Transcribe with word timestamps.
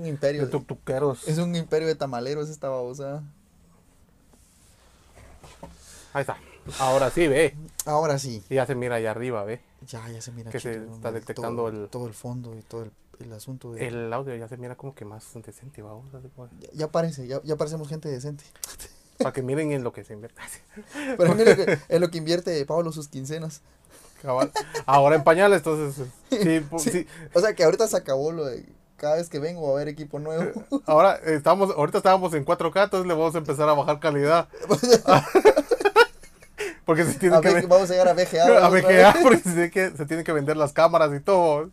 un 0.00 0.06
imperio. 0.06 0.42
de 0.44 0.46
tutuqueros. 0.52 1.26
es 1.26 1.38
un 1.38 1.56
imperio 1.56 1.88
de 1.88 1.96
tamaleros 1.96 2.48
esta 2.50 2.68
babosa. 2.68 3.20
Ahí 6.12 6.20
está. 6.20 6.36
Ahora 6.78 7.10
sí, 7.10 7.26
ve. 7.26 7.56
Ahora 7.84 8.18
sí. 8.20 8.44
Y 8.48 8.54
ya 8.54 8.64
se 8.66 8.76
mira 8.76 8.94
allá 8.96 9.10
arriba, 9.10 9.42
ve. 9.42 9.60
Ya, 9.88 10.08
ya 10.08 10.20
se 10.22 10.30
mira. 10.30 10.52
Que 10.52 10.60
se 10.60 10.84
está 10.84 11.10
detectando 11.10 11.64
todo, 11.64 11.68
el- 11.82 11.88
todo 11.88 12.06
el 12.06 12.14
fondo 12.14 12.54
y 12.56 12.62
todo 12.62 12.84
el, 12.84 12.92
el 13.18 13.32
asunto. 13.32 13.72
De, 13.72 13.88
El 13.88 14.12
audio 14.12 14.36
ya 14.36 14.46
se 14.46 14.56
mira 14.56 14.76
como 14.76 14.94
que 14.94 15.04
más 15.04 15.24
decente, 15.44 15.82
vamos. 15.82 16.06
Ya, 16.60 16.68
ya 16.74 16.88
parece, 16.92 17.26
ya, 17.26 17.40
ya 17.42 17.56
parecemos 17.56 17.88
gente 17.88 18.08
decente. 18.08 18.44
Para 19.18 19.32
que 19.32 19.42
miren 19.42 19.72
en 19.72 19.82
lo 19.82 19.92
que 19.92 20.04
se 20.04 20.12
invierte. 20.12 20.40
Pero 21.18 21.36
que 21.36 21.78
es 21.88 22.00
lo 22.00 22.08
que 22.08 22.18
invierte 22.18 22.64
Pablo 22.66 22.92
sus 22.92 23.08
quincenas. 23.08 23.62
Cabal. 24.22 24.52
Ahora 24.86 25.16
en 25.16 25.24
pañales, 25.24 25.58
entonces. 25.58 26.06
Sí, 26.30 26.60
Sí. 26.78 26.90
sí. 26.90 27.06
O 27.34 27.40
sea 27.40 27.54
que 27.54 27.64
ahorita 27.64 27.88
se 27.88 27.96
acabó 27.96 28.30
lo 28.30 28.44
de 28.44 28.64
cada 28.98 29.16
vez 29.16 29.30
que 29.30 29.38
vengo 29.38 29.62
va 29.62 29.70
a 29.70 29.72
haber 29.72 29.88
equipo 29.88 30.18
nuevo. 30.18 30.64
Ahora 30.84 31.18
estamos, 31.24 31.70
ahorita 31.70 31.98
estábamos 31.98 32.34
en 32.34 32.44
4K, 32.44 32.84
entonces 32.84 33.06
le 33.06 33.14
vamos 33.14 33.34
a 33.34 33.38
empezar 33.38 33.68
a 33.68 33.72
bajar 33.72 33.98
calidad. 34.00 34.48
Porque 36.84 37.04
se 37.04 37.18
tiene 37.18 37.38
que 37.40 37.48
ver, 37.48 37.54
ver- 37.56 37.66
vamos 37.66 37.90
a 37.90 37.92
llegar 37.92 38.08
a 38.08 38.14
VGA. 38.14 38.64
a 38.64 38.68
VGA, 38.70 39.14
porque 39.22 39.38
se 39.38 39.50
tiene, 39.50 39.70
que, 39.70 39.90
se 39.90 40.06
tienen 40.06 40.24
que 40.24 40.32
vender 40.32 40.56
las 40.56 40.72
cámaras 40.72 41.12
y 41.14 41.20
todo. 41.20 41.68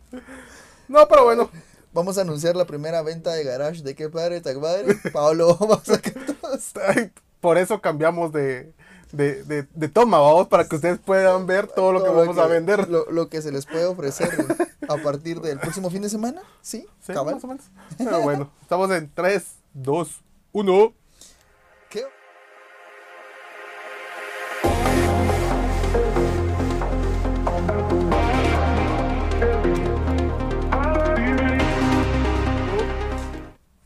No, 0.88 1.08
pero 1.08 1.24
bueno. 1.24 1.50
Vamos 1.94 2.18
a 2.18 2.20
anunciar 2.20 2.54
la 2.54 2.66
primera 2.66 3.00
venta 3.00 3.32
de 3.32 3.42
garage 3.42 3.82
de 3.82 3.94
qué 3.94 4.10
padre, 4.10 4.42
tan 4.42 4.60
padre. 4.60 4.94
Pablo, 5.14 5.56
vamos 5.58 5.88
a 5.88 5.94
sacar 5.94 6.12
todos. 6.40 6.72
Por 7.40 7.56
eso 7.56 7.80
cambiamos 7.80 8.32
de, 8.32 8.74
de, 9.16 9.42
de, 9.44 9.66
de 9.74 9.88
toma, 9.88 10.18
vamos, 10.18 10.48
para 10.48 10.68
que 10.68 10.76
ustedes 10.76 10.98
puedan 10.98 11.46
ver 11.46 11.66
todo 11.66 11.92
lo 11.92 12.00
que 12.02 12.08
Todo 12.10 12.18
vamos 12.18 12.38
a 12.38 12.46
vender. 12.46 12.88
Lo, 12.88 13.10
lo 13.10 13.28
que 13.28 13.40
se 13.42 13.50
les 13.52 13.66
puede 13.66 13.86
ofrecer 13.86 14.28
a 14.88 14.96
partir 14.98 15.40
del 15.40 15.58
próximo 15.58 15.90
fin 15.90 16.02
de 16.02 16.08
semana. 16.08 16.42
Sí, 16.60 16.86
Sí, 17.00 17.12
cabal. 17.12 17.34
más 17.36 17.44
o 17.44 17.46
menos. 17.48 17.64
Pero 17.98 18.20
bueno, 18.20 18.50
estamos 18.62 18.90
en 18.90 19.10
3, 19.12 19.44
2, 19.74 20.20
1. 20.52 20.92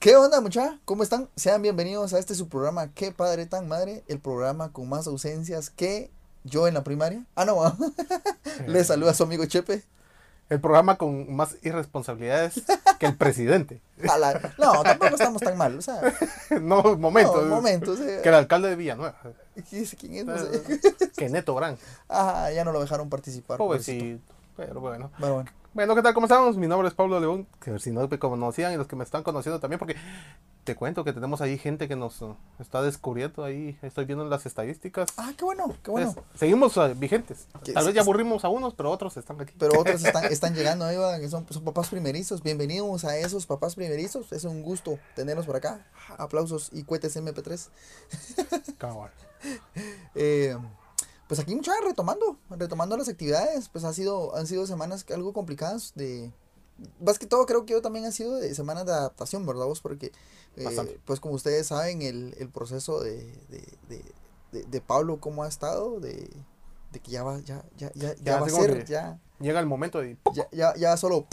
¿Qué 0.01 0.17
onda, 0.17 0.41
mucha? 0.41 0.79
¿Cómo 0.87 1.03
están? 1.03 1.29
Sean 1.37 1.61
bienvenidos 1.61 2.15
a 2.15 2.19
este 2.19 2.35
su 2.35 2.49
programa 2.49 2.89
Qué 2.95 3.13
padre 3.13 3.45
tan 3.45 3.69
madre, 3.69 4.03
el 4.09 4.19
programa 4.19 4.73
con 4.73 4.89
más 4.89 5.07
ausencias 5.07 5.69
que 5.69 6.11
yo 6.43 6.67
en 6.67 6.73
la 6.73 6.83
primaria. 6.83 7.27
Ah, 7.35 7.45
no, 7.45 7.63
ah. 7.63 7.77
le 8.67 8.83
saluda 8.83 9.11
a 9.11 9.15
su 9.15 9.25
amigo 9.25 9.45
Chepe. 9.45 9.85
El 10.49 10.59
programa 10.59 10.97
con 10.97 11.33
más 11.37 11.57
irresponsabilidades 11.63 12.63
que 12.99 13.07
el 13.07 13.17
presidente. 13.17 13.83
La- 13.99 14.55
No, 14.59 14.83
tampoco 14.83 15.15
estamos 15.15 15.43
tan 15.43 15.59
mal. 15.59 15.77
O 15.79 15.83
sea, 15.83 16.01
no, 16.63 16.83
momento. 16.97 17.43
no, 17.43 17.55
momentos. 17.57 18.01
eh. 18.01 18.21
Que 18.23 18.31
el 18.31 18.35
alcalde 18.37 18.71
de 18.71 18.77
Villanueva. 18.77 19.21
¿Quién 19.69 19.83
es- 19.83 19.95
quién 20.01 20.15
es? 20.15 20.25
No 20.25 20.39
sé. 20.39 20.81
Que 21.15 21.29
Neto 21.29 21.55
Gran. 21.55 21.77
Ah, 22.09 22.49
ya 22.55 22.65
no 22.65 22.73
lo 22.73 22.81
dejaron 22.81 23.11
participar. 23.11 23.59
pobrecito. 23.59 23.99
Pobrecito. 24.03 24.40
Pero 24.67 24.81
bueno. 24.81 25.11
Bueno, 25.19 25.35
bueno. 25.37 25.51
Bueno, 25.73 25.95
¿qué 25.95 26.03
tal? 26.03 26.13
¿Cómo 26.13 26.27
estamos? 26.27 26.57
Mi 26.59 26.67
nombre 26.67 26.87
es 26.87 26.95
Pablo 26.95 27.19
León, 27.19 27.47
que 27.61 27.79
si 27.79 27.91
no 27.93 28.07
me 28.07 28.19
conocían 28.19 28.75
y 28.75 28.77
los 28.77 28.87
que 28.87 28.95
me 28.95 29.05
están 29.05 29.23
conociendo 29.23 29.59
también, 29.59 29.79
porque 29.79 29.97
te 30.65 30.75
cuento 30.75 31.03
que 31.03 31.15
tenemos 31.15 31.41
ahí 31.41 31.57
gente 31.57 31.89
que 31.89 31.97
nos 31.97 32.21
uh, 32.21 32.37
está 32.59 32.83
descubriendo 32.83 33.43
ahí, 33.43 33.79
estoy 33.81 34.05
viendo 34.05 34.27
las 34.27 34.45
estadísticas. 34.45 35.09
Ah, 35.17 35.33
qué 35.35 35.45
bueno, 35.47 35.75
qué 35.83 35.91
bueno. 35.91 36.09
Entonces, 36.09 36.39
seguimos 36.39 36.77
uh, 36.77 36.95
vigentes. 36.95 37.47
Tal 37.73 37.87
vez 37.87 37.95
ya 37.95 38.03
aburrimos 38.03 38.45
a 38.45 38.51
unos, 38.51 38.75
pero 38.75 38.91
otros 38.91 39.17
están 39.17 39.41
aquí. 39.41 39.55
Pero 39.59 39.81
otros 39.81 40.05
están, 40.05 40.25
están 40.25 40.55
llegando 40.55 40.85
ahí, 40.85 40.99
que 41.21 41.29
son, 41.31 41.47
son 41.49 41.65
papás 41.65 41.89
primerizos. 41.89 42.43
Bienvenidos 42.43 43.07
a 43.07 43.17
esos 43.17 43.47
papás 43.47 43.77
primerizos. 43.77 44.31
Es 44.33 44.45
un 44.45 44.63
gusto 44.63 44.99
tenerlos 45.17 45.47
por 45.47 45.57
acá. 45.57 45.87
Aplausos 46.19 46.69
y 46.73 46.83
cohetes 46.83 47.17
MP3. 47.17 47.69
Cabal. 48.77 49.11
Eh, 50.15 50.55
pues 51.31 51.39
aquí 51.39 51.55
mucha 51.55 51.71
retomando, 51.87 52.41
retomando 52.51 52.97
las 52.97 53.09
actividades, 53.09 53.69
pues 53.69 53.85
ha 53.85 53.93
sido, 53.93 54.35
han 54.35 54.49
sido 54.49 54.67
semanas 54.67 55.07
algo 55.15 55.33
complicadas 55.33 55.93
de, 55.95 56.33
más 57.01 57.21
que 57.21 57.27
todo 57.27 57.47
creo 57.47 57.65
que 57.65 57.73
yo 57.73 57.81
también 57.81 58.05
ha 58.05 58.11
sido 58.11 58.35
de 58.35 58.53
semanas 58.53 58.85
de 58.85 58.91
adaptación, 58.91 59.47
¿verdad 59.47 59.67
vos? 59.67 59.81
Porque, 59.81 60.11
eh, 60.57 60.99
pues 61.05 61.21
como 61.21 61.35
ustedes 61.35 61.69
saben, 61.69 62.03
el, 62.03 62.35
el 62.37 62.49
proceso 62.49 62.99
de, 62.99 63.33
de, 63.49 64.03
de, 64.51 64.65
de, 64.65 64.81
Pablo, 64.81 65.21
cómo 65.21 65.45
ha 65.45 65.49
estado, 65.49 66.01
de, 66.01 66.29
de 66.91 66.99
que 66.99 67.13
ya 67.13 67.23
va, 67.23 67.39
ya, 67.39 67.65
ya, 67.77 67.93
ya, 67.95 68.17
ya 68.17 68.41
va 68.41 68.49
a 68.49 68.51
ser, 68.51 68.85
ya, 68.87 69.21
Llega 69.39 69.61
el 69.61 69.67
momento 69.67 70.01
de... 70.01 70.19
ya, 70.35 70.49
ya, 70.51 70.75
ya 70.75 70.97
solo, 70.97 71.29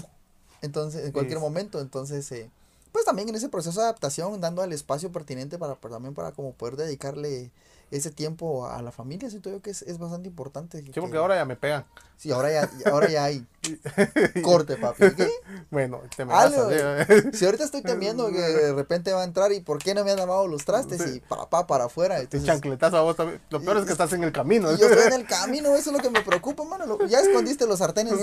entonces, 0.62 1.07
en 1.07 1.12
cualquier 1.12 1.40
momento, 1.40 1.80
entonces, 1.81 2.31
eh, 2.34 2.52
pues 2.97 3.06
también 3.06 3.30
en 3.30 3.35
ese 3.35 3.47
proceso 3.47 3.80
de 3.80 3.84
adaptación, 3.85 4.41
dando 4.41 4.63
el 4.63 4.74
espacio 4.74 5.12
pertinente 5.12 5.59
para, 5.59 5.75
para 5.75 5.94
también 5.94 6.16
para 6.16 6.31
como 6.31 6.53
poder 6.53 6.78
dedicarle 6.78 7.52
ese 7.91 8.09
tiempo 8.09 8.66
a 8.68 8.81
la 8.81 8.91
familia, 8.91 9.30
siento 9.30 9.52
yo 9.52 9.62
que 9.62 9.69
es, 9.69 9.84
es 9.84 10.00
bastante 10.00 10.28
importante. 10.28 10.81
Sí, 10.81 11.00
porque 11.00 11.18
ahora 11.18 11.36
ya 11.36 11.46
me 11.46 11.56
pegan. 11.56 11.86
Sí, 12.18 12.31
ahora 12.31 12.52
ya, 12.52 12.91
ahora 12.91 13.07
ya 13.07 13.24
hay 13.25 13.46
corte, 14.44 14.78
papi. 14.78 15.12
¿Qué? 15.16 15.30
Bueno, 15.69 16.02
te 16.16 16.25
me 16.25 16.34
vas 16.34 16.52
a- 16.56 17.06
Si 17.34 17.46
ahorita 17.46 17.63
estoy 17.66 17.84
temiendo 17.84 18.30
que 18.30 18.40
de 18.40 18.74
repente 18.75 19.13
va 19.13 19.22
a 19.22 19.25
entrar 19.25 19.52
y 19.52 19.59
¿por 19.59 19.78
qué 19.78 19.94
no 19.94 20.03
me 20.03 20.09
han 20.09 20.18
lavado 20.18 20.47
los 20.47 20.66
trastes? 20.66 21.00
Sí. 21.03 21.09
Y 21.18 21.19
papá 21.19 21.68
para 21.68 21.86
afuera. 21.86 22.16
Te 22.16 22.24
Entonces, 22.24 22.47
chancletazo 22.47 22.97
a 22.97 23.02
vos 23.02 23.16
también. 23.16 23.40
Lo 23.52 23.62
peor 23.62 23.78
es 23.78 23.86
que 23.86 23.91
estás 23.91 24.12
en 24.13 24.24
el 24.24 24.31
camino. 24.31 24.75
yo 24.75 24.88
estoy 24.90 25.06
en 25.06 25.13
el 25.22 25.28
camino, 25.28 25.75
eso 25.75 25.91
es 25.91 25.96
lo 25.96 26.02
que 26.02 26.09
me 26.09 26.22
preocupa, 26.24 26.63
mano. 26.63 26.97
ya 27.07 27.19
escondiste 27.19 27.68
los 27.68 27.78
sartenes. 27.78 28.16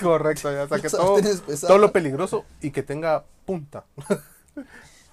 Correcto, 0.00 0.52
ya 0.52 0.68
saqué 0.68 0.88
todo, 0.88 1.18
todo 1.60 1.78
lo 1.78 1.92
peligroso 1.92 2.44
y 2.60 2.70
que 2.70 2.84
tenga 2.84 3.24
punta. 3.46 3.84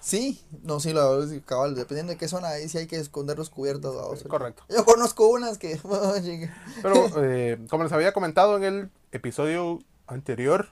Sí, 0.04 0.44
no, 0.64 0.82
sí, 0.82 0.92
la 0.92 1.08
cabal, 1.46 1.76
dependiendo 1.76 2.12
de 2.12 2.18
qué 2.18 2.28
zona 2.28 2.50
ahí 2.50 2.68
sí 2.68 2.78
hay 2.78 2.88
que 2.88 2.98
esconder 2.98 3.38
los 3.38 3.50
cubiertos. 3.50 3.96
vamos. 3.96 4.22
Correcto. 4.24 4.64
Yo 4.68 4.84
conozco 4.84 5.30
unas 5.30 5.58
que... 5.58 5.80
Pero 6.82 7.24
eh, 7.24 7.58
como 7.70 7.84
les 7.84 7.94
había 7.94 8.12
comentado 8.12 8.58
en 8.58 8.64
el 8.66 8.90
episodio 9.14 9.80
anterior, 10.06 10.68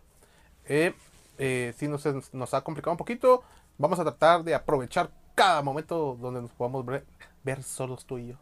eh, 0.65 0.93
eh, 1.37 1.73
sí 1.77 1.87
nos, 1.87 2.03
nos 2.33 2.53
ha 2.53 2.61
complicado 2.61 2.91
un 2.91 2.97
poquito. 2.97 3.41
Vamos 3.77 3.99
a 3.99 4.03
tratar 4.03 4.43
de 4.43 4.53
aprovechar 4.53 5.09
cada 5.33 5.61
momento 5.61 6.17
donde 6.19 6.41
nos 6.41 6.51
podamos 6.51 6.85
ver, 6.85 7.05
ver 7.45 7.63
solos 7.63 8.03
tú 8.03 8.17
y 8.17 8.27
yo. 8.27 8.35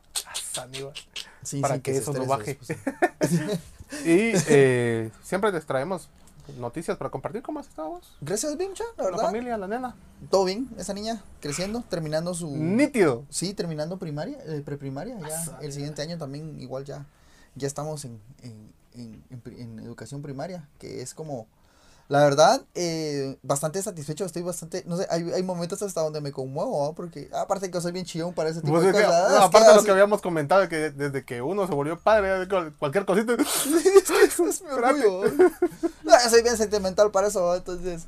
Aníbal. 0.59 0.93
sí, 1.43 1.61
Para 1.61 1.75
sí, 1.75 1.81
que 1.81 1.93
se 1.93 1.99
eso 1.99 2.13
no 2.13 2.25
baje. 2.25 2.55
después. 2.55 2.79
Y 4.05 4.33
eh, 4.47 5.11
siempre 5.23 5.51
les 5.51 5.67
traemos 5.67 6.09
noticias 6.57 6.97
para 6.97 7.09
compartir 7.09 7.41
cómo 7.41 7.59
has 7.59 7.67
estado 7.67 7.89
vos. 7.89 8.17
Gracias, 8.21 8.57
Vincha, 8.57 8.83
la 8.97 9.03
La 9.03 9.09
verdad. 9.11 9.25
familia, 9.25 9.57
la 9.57 9.67
nena. 9.67 9.95
Todo 10.29 10.45
bien, 10.45 10.69
esa 10.77 10.93
niña 10.93 11.21
creciendo, 11.39 11.83
terminando 11.89 12.33
su... 12.33 12.49
Nítido. 12.55 13.25
Sí, 13.29 13.53
terminando 13.53 13.97
primaria, 13.97 14.37
eh, 14.45 14.61
preprimaria, 14.63 15.17
ya 15.19 15.59
el 15.61 15.71
siguiente 15.73 16.01
año 16.01 16.17
también 16.17 16.59
igual 16.59 16.83
ya, 16.85 17.05
ya 17.55 17.67
estamos 17.67 18.05
en, 18.05 18.19
en, 18.43 18.71
en, 18.93 19.23
en 19.57 19.79
educación 19.79 20.21
primaria, 20.21 20.67
que 20.77 21.01
es 21.01 21.13
como, 21.13 21.47
la 22.09 22.19
verdad, 22.23 22.61
eh, 22.73 23.37
bastante 23.43 23.81
satisfecho, 23.81 24.25
estoy 24.25 24.41
bastante, 24.41 24.83
no 24.87 24.97
sé, 24.97 25.07
hay, 25.11 25.31
hay 25.31 25.43
momentos 25.43 25.81
hasta 25.83 26.01
donde 26.01 26.21
me 26.21 26.31
conmuevo, 26.31 26.83
¿no? 26.87 26.93
porque 26.93 27.29
aparte 27.33 27.69
que 27.69 27.79
soy 27.79 27.91
bien 27.91 28.03
chillón 28.03 28.33
para 28.33 28.49
ese 28.49 28.61
tipo 28.61 28.73
Pues 28.73 28.85
de 28.87 28.91
que, 28.93 29.05
cosas. 29.05 29.31
es 29.33 29.39
aparte 29.39 29.69
de 29.69 29.75
lo 29.75 29.83
que 29.83 29.91
habíamos 29.91 30.19
comentado, 30.21 30.67
que 30.67 30.89
desde 30.89 31.23
que 31.23 31.41
uno 31.41 31.67
se 31.67 31.73
volvió 31.73 31.99
padre, 31.99 32.47
cual- 32.49 32.73
cualquier 32.79 33.05
cosita. 33.05 33.33
es 33.39 34.61
mi 34.63 34.71
orgullo. 34.71 35.23
No, 36.03 36.11
yo 36.23 36.29
soy 36.29 36.41
bien 36.41 36.57
sentimental 36.57 37.11
para 37.11 37.27
eso, 37.27 37.41
¿no? 37.41 37.55
entonces, 37.55 38.07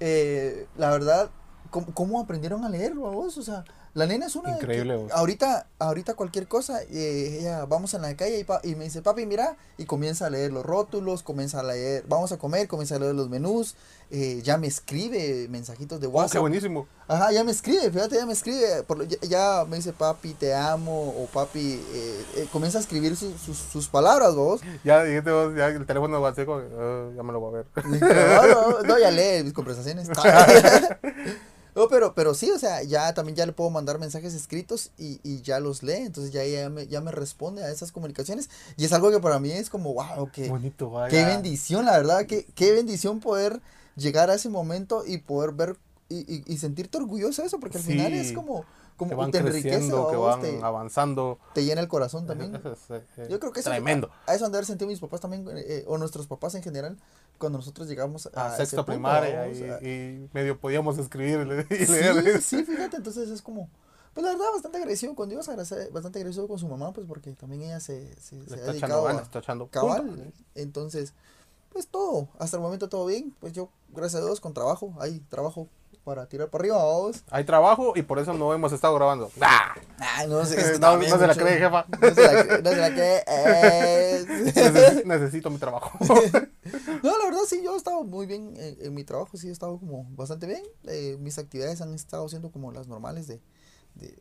eh, 0.00 0.66
la 0.76 0.90
verdad, 0.90 1.30
¿cómo, 1.70 1.86
cómo 1.94 2.20
aprendieron 2.20 2.64
a 2.64 2.68
leer, 2.68 2.94
vos? 2.94 3.38
O 3.38 3.42
sea, 3.42 3.64
la 3.94 4.06
nena 4.06 4.26
es 4.26 4.36
una... 4.36 4.50
que 4.56 4.60
Increíble, 4.60 5.06
ahorita, 5.12 5.66
ahorita 5.78 6.14
cualquier 6.14 6.46
cosa, 6.48 6.82
eh, 6.84 7.38
ella, 7.40 7.64
vamos 7.66 7.94
en 7.94 8.02
la 8.02 8.16
calle 8.16 8.38
y, 8.38 8.44
pa- 8.44 8.60
y 8.62 8.74
me 8.76 8.84
dice, 8.84 9.02
papi, 9.02 9.26
mira, 9.26 9.56
y 9.78 9.84
comienza 9.84 10.26
a 10.26 10.30
leer 10.30 10.52
los 10.52 10.64
rótulos, 10.64 11.22
comienza 11.22 11.60
a 11.60 11.62
leer, 11.62 12.04
vamos 12.08 12.30
a 12.32 12.38
comer, 12.38 12.68
comienza 12.68 12.96
a 12.96 12.98
leer 12.98 13.14
los 13.14 13.28
menús, 13.28 13.74
eh, 14.12 14.40
ya 14.42 14.58
me 14.58 14.66
escribe 14.66 15.46
mensajitos 15.48 16.00
de 16.00 16.06
Oh, 16.06 16.10
qué 16.10 16.16
WhatsApp. 16.16 16.40
buenísimo. 16.40 16.86
Ajá, 17.06 17.32
ya 17.32 17.42
me 17.44 17.50
escribe, 17.50 17.90
fíjate, 17.90 18.16
ya 18.16 18.26
me 18.26 18.32
escribe. 18.32 18.82
Por, 18.84 19.06
ya, 19.08 19.18
ya 19.22 19.64
me 19.68 19.76
dice 19.76 19.92
papi, 19.92 20.32
te 20.34 20.54
amo, 20.54 21.08
o 21.10 21.26
papi, 21.26 21.80
eh, 21.92 22.24
eh, 22.36 22.48
comienza 22.52 22.78
a 22.78 22.80
escribir 22.80 23.16
sus, 23.16 23.88
palabras, 23.88 24.34
vos. 24.36 24.60
Ya, 24.84 25.02
dijiste 25.04 25.30
vos, 25.32 25.54
ya 25.56 25.66
el 25.68 25.86
teléfono 25.86 26.20
va 26.20 26.32
seco, 26.34 26.60
eh, 26.60 27.12
ya 27.16 27.22
me 27.24 27.32
lo 27.32 27.40
voy 27.40 27.50
a 27.50 27.62
ver. 27.62 27.66
No, 27.84 28.46
no, 28.46 28.82
no, 28.82 28.98
ya 28.98 29.10
lee 29.10 29.42
mis 29.44 29.52
conversaciones. 29.52 30.08
No, 31.80 31.88
pero, 31.88 32.14
pero 32.14 32.34
sí, 32.34 32.50
o 32.50 32.58
sea, 32.58 32.82
ya 32.82 33.14
también 33.14 33.36
ya 33.36 33.46
le 33.46 33.52
puedo 33.52 33.70
mandar 33.70 33.98
mensajes 33.98 34.34
escritos 34.34 34.90
y, 34.98 35.18
y 35.22 35.40
ya 35.40 35.60
los 35.60 35.82
lee, 35.82 36.02
entonces 36.04 36.30
ya, 36.30 36.44
ya, 36.44 36.68
me, 36.68 36.86
ya 36.86 37.00
me 37.00 37.10
responde 37.10 37.64
a 37.64 37.70
esas 37.70 37.90
comunicaciones 37.90 38.50
y 38.76 38.84
es 38.84 38.92
algo 38.92 39.10
que 39.10 39.18
para 39.18 39.38
mí 39.38 39.50
es 39.50 39.70
como, 39.70 39.94
wow, 39.94 40.30
Bonito, 40.48 40.90
vaya. 40.90 41.08
qué 41.08 41.24
bendición, 41.24 41.86
la 41.86 41.92
verdad, 41.96 42.26
qué, 42.26 42.46
qué 42.54 42.72
bendición 42.72 43.20
poder 43.20 43.62
llegar 43.96 44.28
a 44.28 44.34
ese 44.34 44.50
momento 44.50 45.04
y 45.06 45.18
poder 45.18 45.52
ver 45.52 45.76
y, 46.10 46.18
y, 46.18 46.44
y 46.46 46.58
sentirte 46.58 46.98
orgulloso 46.98 47.40
de 47.40 47.48
eso, 47.48 47.58
porque 47.60 47.78
al 47.78 47.84
final 47.84 48.12
es 48.12 48.32
como, 48.32 48.66
como 49.00 49.10
que 49.10 49.14
van 49.16 49.30
te 49.30 49.40
creciendo, 49.42 50.08
que 50.10 50.16
van 50.16 50.40
te, 50.42 50.60
avanzando. 50.62 51.38
te 51.54 51.64
llena 51.64 51.80
el 51.80 51.88
corazón 51.88 52.26
también. 52.28 52.54
Es, 52.54 53.28
Yo 53.28 53.40
creo 53.40 53.52
que 53.52 53.60
eso 53.60 53.70
tremendo. 53.70 54.10
A, 54.26 54.32
a 54.32 54.34
eso 54.34 54.44
han 54.44 54.52
de 54.52 54.58
haber 54.58 54.66
sentido 54.66 54.88
mis 54.88 55.00
papás 55.00 55.20
también, 55.20 55.48
eh, 55.48 55.64
eh, 55.66 55.84
o 55.88 55.96
nuestros 55.98 56.26
papás 56.26 56.54
en 56.54 56.62
general, 56.62 56.96
cuando 57.38 57.58
nosotros 57.58 57.88
llegamos 57.88 58.28
a, 58.34 58.54
A 58.54 58.56
punto, 58.58 58.84
primaria 58.84 59.42
a- 59.42 59.48
y, 59.48 60.28
medio 60.34 60.58
podíamos 60.60 60.98
escribir 60.98 61.38
y 61.70 61.74
y 61.74 61.86
leer. 61.86 62.40
Sí, 62.42 62.58
sí, 62.58 62.64
fíjate, 62.64 62.96
entonces 62.98 63.30
es 63.30 63.40
como, 63.42 63.68
pues 64.12 64.24
la 64.24 64.32
verdad, 64.32 64.46
bastante 64.52 64.76
agradecido 64.78 65.14
con 65.14 65.28
Dios, 65.30 65.48
agradece- 65.48 65.90
bastante 65.90 66.18
agradecido 66.18 66.46
con 66.46 66.58
su 66.58 66.68
mamá, 66.68 66.92
pues 66.92 67.06
porque 67.06 67.32
también 67.32 67.62
ella 67.62 67.80
se, 67.80 68.14
se, 68.20 68.20
se 68.20 68.34
ha 68.36 68.40
está 68.42 68.54
echando 68.56 68.72
dedicado 68.72 69.02
ganas, 69.04 69.20
a 69.22 69.24
está 69.24 69.38
echando 69.38 69.66
cabal. 69.68 70.02
punta. 70.06 70.24
Entonces, 70.54 71.14
pues 71.72 71.86
todo, 71.86 72.28
hasta 72.38 72.56
el 72.58 72.62
momento 72.62 72.88
todo 72.88 73.06
bien, 73.06 73.34
pues 73.40 73.52
yo, 73.54 73.70
gracias 73.88 74.20
a 74.22 74.26
Dios, 74.26 74.40
con 74.40 74.52
trabajo, 74.52 74.92
hay 75.00 75.20
trabajo 75.30 75.68
para 76.10 76.26
tirar 76.26 76.48
para 76.50 76.62
arriba, 76.62 76.76
vamos. 76.76 77.22
Hay 77.30 77.44
trabajo 77.44 77.92
y 77.94 78.02
por 78.02 78.18
eso 78.18 78.34
no 78.34 78.52
hemos 78.52 78.72
estado 78.72 78.96
grabando. 78.96 79.30
¡Ah! 79.40 79.74
Ah, 80.00 80.26
no 80.26 80.44
sé, 80.44 80.56
No, 80.80 81.00
eso 81.00 81.16
no 81.16 81.18
se 81.20 81.26
la 81.28 81.34
cree, 81.36 81.58
jefa. 81.58 81.86
No 82.00 82.14
se 82.14 82.22
la 82.22 82.44
cree, 82.44 82.62
no 82.62 82.70
se 82.70 82.76
la 82.76 82.90
cree. 82.90 83.24
eh. 83.28 84.24
Neces- 84.28 85.04
Necesito 85.04 85.50
mi 85.50 85.58
trabajo. 85.58 85.96
No, 87.02 87.16
la 87.18 87.24
verdad 87.24 87.40
sí, 87.48 87.62
yo 87.64 87.74
he 87.74 87.76
estado 87.76 88.02
muy 88.04 88.26
bien 88.26 88.54
en, 88.56 88.76
en 88.80 88.94
mi 88.94 89.02
trabajo, 89.04 89.36
sí 89.36 89.48
he 89.48 89.52
estado 89.52 89.78
como 89.78 90.04
bastante 90.10 90.46
bien. 90.46 90.62
Eh, 90.84 91.16
mis 91.18 91.38
actividades 91.38 91.80
han 91.80 91.94
estado 91.94 92.28
siendo 92.28 92.50
como 92.52 92.70
las 92.72 92.86
normales 92.88 93.26
de, 93.26 93.40
de, 93.94 94.18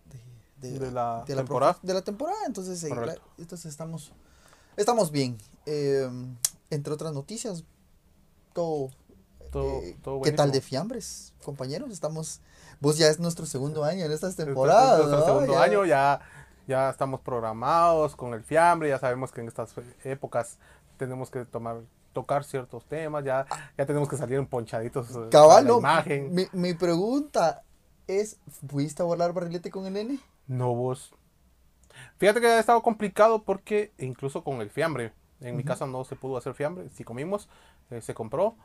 de, 0.62 0.80
De 0.80 0.92
la 0.92 1.24
temporada. 1.26 1.78
de 1.84 1.94
la 1.94 2.02
temporada, 2.04 2.38
entonces, 2.48 2.82
eh, 2.84 2.90
la- 2.90 3.18
entonces 3.38 3.66
estamos, 3.72 4.14
estamos 4.78 5.12
bien. 5.12 5.38
Eh, 5.66 6.08
entre 6.70 6.94
otras 6.94 7.14
noticias, 7.14 7.64
todo, 8.54 8.90
Todo, 9.52 9.82
eh, 9.82 9.98
todo 10.04 10.22
¿qué 10.22 10.32
tal 10.32 10.52
de 10.52 10.62
fiambres, 10.62 11.34
compañeros? 11.44 11.92
Estamos, 11.92 12.42
vos 12.80 12.98
ya 12.98 13.08
es 13.08 13.20
nuestro 13.20 13.46
segundo 13.46 13.84
año 13.84 14.06
en 14.06 14.12
estas 14.12 14.32
Este- 14.32 14.46
temporadas, 14.46 15.00
este 15.00 15.04
es 15.04 15.10
nuestro 15.10 15.20
¿no? 15.20 15.26
segundo 15.40 15.54
Ya- 15.54 15.64
año, 15.64 15.86
ya, 15.86 16.20
ya 16.68 16.90
estamos 16.90 17.22
programados 17.22 18.16
con 18.16 18.34
el 18.34 18.44
fiambre, 18.44 18.90
ya 18.90 19.00
sabemos 19.00 19.32
que 19.32 19.42
en 19.42 19.48
estas 19.48 19.74
épocas 20.04 20.58
tenemos 20.98 21.30
que 21.32 21.46
tomar 21.46 21.82
tocar 22.14 22.44
ciertos 22.44 22.86
temas, 22.86 23.24
ya, 23.24 23.46
ya 23.78 23.86
tenemos 23.86 24.10
que 24.10 24.18
salir 24.18 24.38
emponchaditos 24.38 25.10
eh, 25.12 25.28
Cabal, 25.32 25.50
para 25.50 25.62
la 25.62 25.68
no, 25.70 25.80
imagen. 25.80 26.34
Mi, 26.34 26.48
mi 26.54 26.74
pregunta 26.74 27.64
es, 28.08 28.38
¿pudiste 28.68 29.04
volar 29.04 29.32
barrilete 29.32 29.70
con 29.70 29.86
el 29.86 29.94
nene? 29.94 30.20
No 30.48 30.74
vos. 30.74 31.14
Fíjate 32.18 32.42
que 32.42 32.48
ha 32.48 32.60
estado 32.60 32.82
complicado 32.82 33.44
porque 33.44 33.94
incluso 34.00 34.44
con 34.44 34.62
el 34.62 34.70
fiambre, 34.72 35.14
en 35.42 35.56
mi 35.56 35.64
casa 35.64 35.86
no 35.86 36.04
se 36.04 36.16
pudo 36.16 36.36
hacer 36.38 36.54
fiambre, 36.56 36.90
si 36.90 37.04
comimos, 37.04 37.48
eh, 37.92 38.02
se 38.02 38.14
compró 38.14 38.56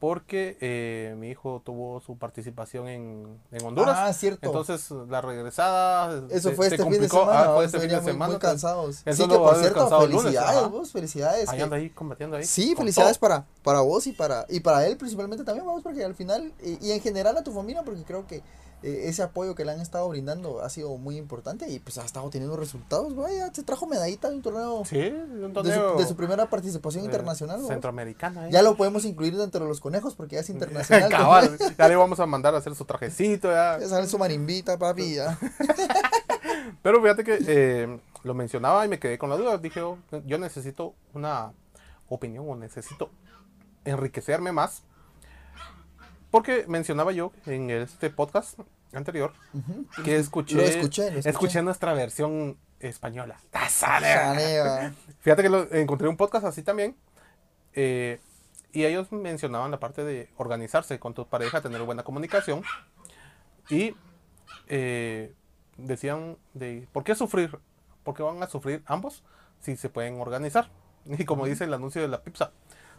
porque 0.00 0.56
eh, 0.62 1.14
mi 1.18 1.28
hijo 1.28 1.60
tuvo 1.64 2.00
su 2.00 2.16
participación 2.16 2.88
en, 2.88 3.38
en 3.52 3.64
Honduras. 3.64 3.96
Ah, 3.96 4.12
cierto. 4.14 4.46
Entonces 4.46 4.90
la 5.08 5.20
regresada 5.20 6.22
Eso 6.30 6.48
se- 6.48 6.56
fue 6.56 6.68
se 6.70 6.76
este 6.76 6.90
fin 6.90 7.00
de 7.02 7.08
semana. 7.08 7.42
Ah, 7.44 7.54
fue 7.54 7.66
este 7.66 7.78
fin 7.80 7.90
de 7.90 7.96
muy, 8.00 8.04
semana. 8.06 8.30
muy 8.32 8.40
cansados. 8.40 9.02
Él 9.04 9.14
Sí, 9.14 9.20
solo 9.22 9.34
que 9.34 9.38
por 9.40 9.56
cierto, 9.58 10.06
lunes, 10.06 10.22
felicidades, 10.22 10.58
ajá. 10.58 10.66
vos, 10.68 10.90
felicidades. 10.90 11.48
Ahí 11.50 11.58
que- 11.58 11.62
anda 11.62 11.76
ahí 11.76 11.90
combatiendo 11.90 12.36
ahí. 12.38 12.44
Sí, 12.44 12.74
felicidades 12.74 13.18
todo. 13.18 13.28
para, 13.28 13.44
para 13.62 13.80
vos 13.82 14.06
y 14.06 14.12
para, 14.12 14.46
y 14.48 14.60
para 14.60 14.86
él 14.86 14.96
principalmente 14.96 15.44
también, 15.44 15.66
vamos, 15.66 15.82
porque 15.82 16.02
al 16.02 16.14
final, 16.14 16.50
y, 16.64 16.84
y 16.88 16.92
en 16.92 17.00
general 17.02 17.36
a 17.36 17.44
tu 17.44 17.52
familia, 17.52 17.82
porque 17.84 18.02
creo 18.02 18.26
que 18.26 18.36
eh, 18.36 18.42
ese 18.82 19.22
apoyo 19.22 19.54
que 19.54 19.64
le 19.64 19.72
han 19.72 19.80
estado 19.80 20.08
brindando 20.08 20.62
ha 20.62 20.70
sido 20.70 20.96
muy 20.96 21.16
importante 21.16 21.68
y 21.68 21.78
pues 21.78 21.98
ha 21.98 22.04
estado 22.04 22.28
teniendo 22.30 22.56
resultados, 22.56 23.14
vaya, 23.14 23.52
se 23.52 23.62
trajo 23.62 23.86
medallita 23.86 24.30
de 24.30 24.36
un 24.36 24.42
torneo 24.42 24.84
Sí, 24.84 24.98
un 24.98 25.40
de, 25.40 25.46
su, 25.48 25.52
torneo 25.52 25.96
de 25.96 26.06
su 26.06 26.16
primera 26.16 26.48
participación 26.48 27.02
eh, 27.02 27.06
internacional, 27.06 27.60
centroamericana. 27.66 28.46
¿eh? 28.46 28.50
Ya 28.52 28.62
lo 28.62 28.76
podemos 28.76 29.04
incluir 29.04 29.36
dentro 29.36 29.64
de 29.64 29.68
los 29.68 29.80
conejos 29.80 30.14
porque 30.14 30.36
ya 30.36 30.40
es 30.40 30.50
internacional. 30.50 31.10
Cabal, 31.10 31.58
ya 31.78 31.88
le 31.88 31.96
vamos 31.96 32.20
a 32.20 32.26
mandar 32.26 32.54
a 32.54 32.58
hacer 32.58 32.74
su 32.74 32.84
trajecito. 32.84 33.50
Ya. 33.50 33.78
Ya 33.78 33.88
sale 33.88 34.06
su 34.06 34.18
marimbita, 34.18 34.78
papi, 34.78 35.16
ya. 35.16 35.38
Pero 36.82 37.02
fíjate 37.02 37.24
que 37.24 37.38
eh, 37.46 38.00
lo 38.22 38.34
mencionaba 38.34 38.84
y 38.84 38.88
me 38.88 38.98
quedé 38.98 39.18
con 39.18 39.30
la 39.30 39.36
duda. 39.36 39.58
Dije, 39.58 39.82
oh, 39.82 39.98
yo 40.24 40.38
necesito 40.38 40.94
una 41.12 41.52
opinión 42.08 42.46
o 42.48 42.56
necesito 42.56 43.10
enriquecerme 43.84 44.52
más. 44.52 44.82
Porque 46.30 46.64
mencionaba 46.68 47.12
yo 47.12 47.32
en 47.46 47.70
este 47.70 48.10
podcast 48.10 48.58
anterior 48.92 49.32
que 50.04 50.16
escuché, 50.16 50.56
Lo 50.56 50.62
escuché, 50.62 51.10
lo 51.10 51.18
escuché. 51.18 51.62
nuestra 51.62 51.92
versión 51.94 52.56
española. 52.78 53.40
Saneva. 53.68 54.92
Fíjate 55.20 55.42
que 55.42 55.48
lo, 55.48 55.72
encontré 55.72 56.08
un 56.08 56.16
podcast 56.16 56.46
así 56.46 56.62
también. 56.62 56.96
eh, 57.74 58.20
y 58.72 58.84
ellos 58.84 59.10
mencionaban 59.10 59.72
la 59.72 59.80
parte 59.80 60.04
de 60.04 60.28
organizarse 60.36 61.00
con 61.00 61.12
tu 61.12 61.26
pareja, 61.26 61.60
tener 61.60 61.82
buena 61.82 62.04
comunicación. 62.04 62.62
Y 63.68 63.96
eh, 64.68 65.34
decían 65.76 66.36
de, 66.54 66.86
¿por 66.92 67.02
qué 67.02 67.16
sufrir? 67.16 67.58
Porque 68.04 68.22
van 68.22 68.40
a 68.42 68.46
sufrir 68.46 68.82
ambos 68.86 69.24
si 69.60 69.76
se 69.76 69.88
pueden 69.88 70.20
organizar. 70.20 70.70
Y 71.06 71.24
como 71.24 71.46
dice 71.46 71.64
el 71.64 71.72
anuncio 71.74 72.02
de 72.02 72.08
la 72.08 72.22
pizza, 72.22 72.52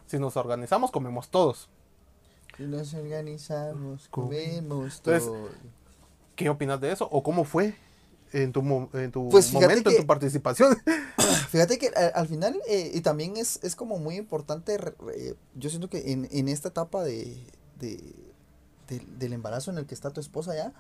si 0.08 0.18
nos 0.18 0.36
organizamos, 0.36 0.90
comemos 0.92 1.30
todos. 1.30 1.70
Si 2.58 2.64
nos 2.64 2.94
organizamos, 2.94 4.08
comemos 4.10 4.98
Entonces, 4.98 5.24
todo. 5.26 5.50
¿Qué 6.36 6.50
opinas 6.50 6.80
de 6.82 6.92
eso? 6.92 7.08
¿O 7.12 7.24
cómo 7.24 7.44
fue 7.44 7.76
en 8.34 8.52
tu, 8.52 8.62
en 8.94 9.12
tu 9.12 9.30
Pues 9.30 9.52
momento, 9.54 9.90
que- 9.90 9.96
en 9.96 10.02
tu 10.02 10.08
participación? 10.08 10.78
Fíjate 11.50 11.78
que 11.78 11.88
al, 11.90 12.12
al 12.16 12.28
final, 12.28 12.60
eh, 12.68 12.92
y 12.94 13.02
también 13.02 13.38
es, 13.38 13.60
es 13.64 13.76
como 13.76 13.98
muy 14.00 14.16
importante, 14.16 14.78
re- 14.78 14.96
yo 15.56 15.70
siento 15.70 15.90
que 15.90 16.12
en, 16.12 16.28
en 16.32 16.48
esta 16.48 16.70
etapa 16.70 17.04
de, 17.04 17.38
de- 17.80 18.14
del- 18.88 19.20
del 19.20 19.34
embarazo 19.34 19.72
en 19.72 19.78
el 19.78 19.86
que 19.86 19.94
está 19.94 20.12
tu 20.12 20.20
esposa 20.22 20.56
ya, 20.56 20.74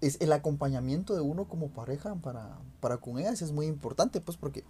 es 0.00 0.16
el 0.20 0.32
acompañamiento 0.32 1.14
de 1.14 1.20
uno 1.20 1.46
como 1.48 1.68
pareja 1.68 2.14
para, 2.16 2.58
para 2.80 2.98
con 2.98 3.18
ella, 3.18 3.30
eso 3.30 3.44
es 3.44 3.52
muy 3.52 3.66
importante, 3.66 4.20
pues 4.20 4.36
porque 4.36 4.62